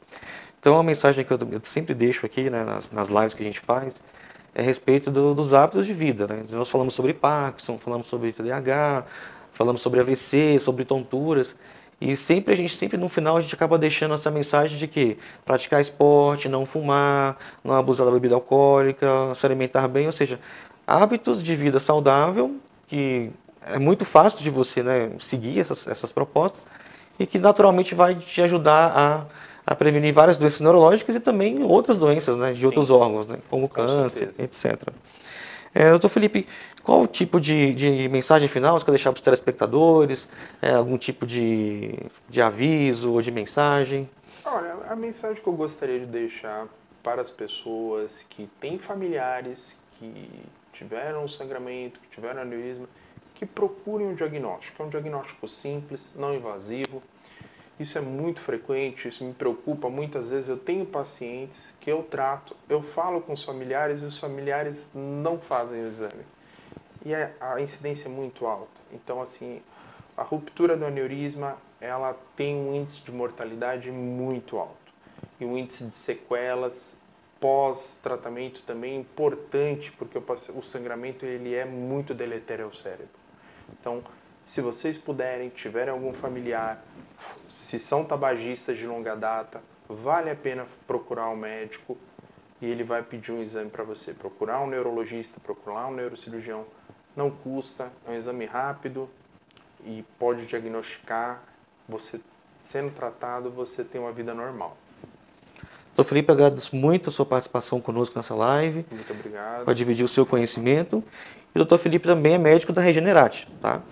[0.61, 3.61] Então, a mensagem que eu, sempre deixo aqui né, nas, nas lives que a gente
[3.61, 4.03] faz
[4.55, 6.27] é a respeito do, dos hábitos de vida.
[6.27, 6.45] Né?
[6.51, 9.07] Nós falamos sobre Parkinson, falamos sobre TDAH,
[9.59, 11.57] falamos sobre AVC, sobre tonturas.
[12.01, 15.19] E sempre a gente, sempre no final, a gente acaba deixando essa mensagem de que
[15.45, 20.39] praticar esporte, não fumar, não abusar da bebida alcoólica, se alimentar bem, ou seja,
[20.87, 22.57] hábitos de vida saudável
[22.87, 23.31] que
[23.67, 26.67] é muito fácil de você né, seguir essas, essas propostas
[27.19, 29.27] e que naturalmente vai te ajudar a,
[29.67, 32.67] a prevenir várias doenças neurológicas e também outras doenças né, de Sim.
[32.67, 34.43] outros órgãos, né, como Com câncer, certeza.
[34.43, 34.89] etc.
[35.75, 36.47] É, doutor Felipe,
[36.89, 40.27] qual o tipo de, de mensagem final você quer deixar para os telespectadores?
[40.63, 44.09] É, algum tipo de, de aviso ou de mensagem?
[44.43, 46.67] Olha, a mensagem que eu gostaria de deixar
[47.03, 50.31] para as pessoas que têm familiares que
[50.73, 52.89] tiveram sangramento, que tiveram aneurisma,
[53.35, 54.83] que procurem um diagnóstico.
[54.83, 57.03] É um diagnóstico simples, não invasivo.
[57.79, 59.91] Isso é muito frequente, isso me preocupa.
[59.91, 64.19] Muitas vezes eu tenho pacientes que eu trato, eu falo com os familiares e os
[64.19, 66.38] familiares não fazem o exame.
[67.05, 68.81] E é, a incidência é muito alta.
[68.93, 69.63] Então, assim,
[70.17, 74.77] a ruptura do aneurisma, ela tem um índice de mortalidade muito alto.
[75.41, 76.95] E um índice de sequelas
[77.41, 80.19] pós-tratamento também importante, porque
[80.55, 83.09] o sangramento ele é muito deletério ao cérebro.
[83.73, 84.03] Então,
[84.45, 86.83] se vocês puderem, tiverem algum familiar,
[87.49, 91.97] se são tabagistas de longa data, vale a pena procurar um médico
[92.61, 94.13] e ele vai pedir um exame para você.
[94.13, 96.67] Procurar um neurologista, procurar um neurocirurgião,
[97.19, 99.11] não custa, é um exame rápido
[99.85, 101.43] e pode diagnosticar.
[101.89, 102.21] Você
[102.63, 104.77] sendo tratado, você tem uma vida normal.
[105.95, 108.87] Doutor Felipe, agradeço muito a sua participação conosco nessa live.
[108.91, 109.65] Muito obrigado.
[109.65, 111.03] Para dividir o seu conhecimento.
[111.55, 113.83] E o doutor Felipe também é médico da Regenerate, tá?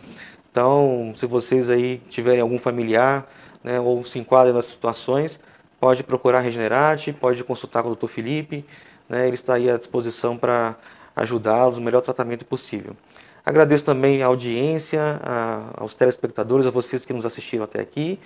[0.50, 3.28] Então, se vocês aí tiverem algum familiar,
[3.62, 5.40] né, ou se enquadram nas situações,
[5.80, 8.64] pode procurar a Regenerate, pode consultar com o doutor Felipe,
[9.08, 10.76] né, ele está aí à disposição para
[11.16, 12.94] ajudá-los no melhor tratamento possível.
[13.46, 18.18] Agradeço também a audiência, a, aos telespectadores, a vocês que nos assistiram até aqui.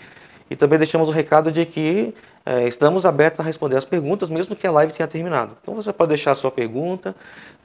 [0.49, 2.15] E também deixamos o recado de que
[2.45, 5.55] é, estamos abertos a responder as perguntas, mesmo que a live tenha terminado.
[5.63, 7.15] Então você pode deixar a sua pergunta,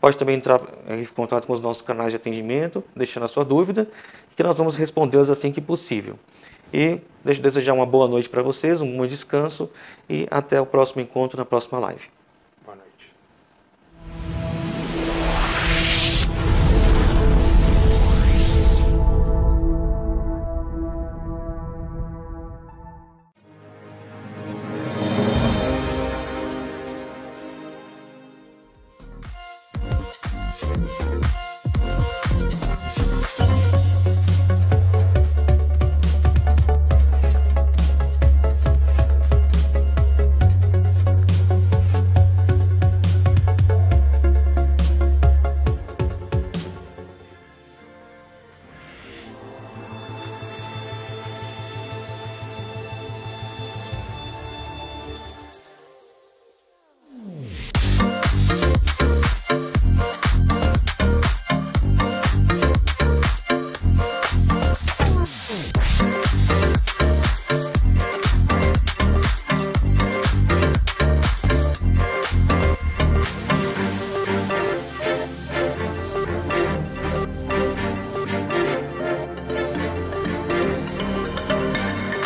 [0.01, 3.87] pode também entrar em contato com os nossos canais de atendimento, deixando a sua dúvida,
[4.35, 6.19] que nós vamos respondê-las assim que possível.
[6.73, 9.71] E deixo desejar uma boa noite para vocês, um bom descanso
[10.09, 12.14] e até o próximo encontro na próxima live.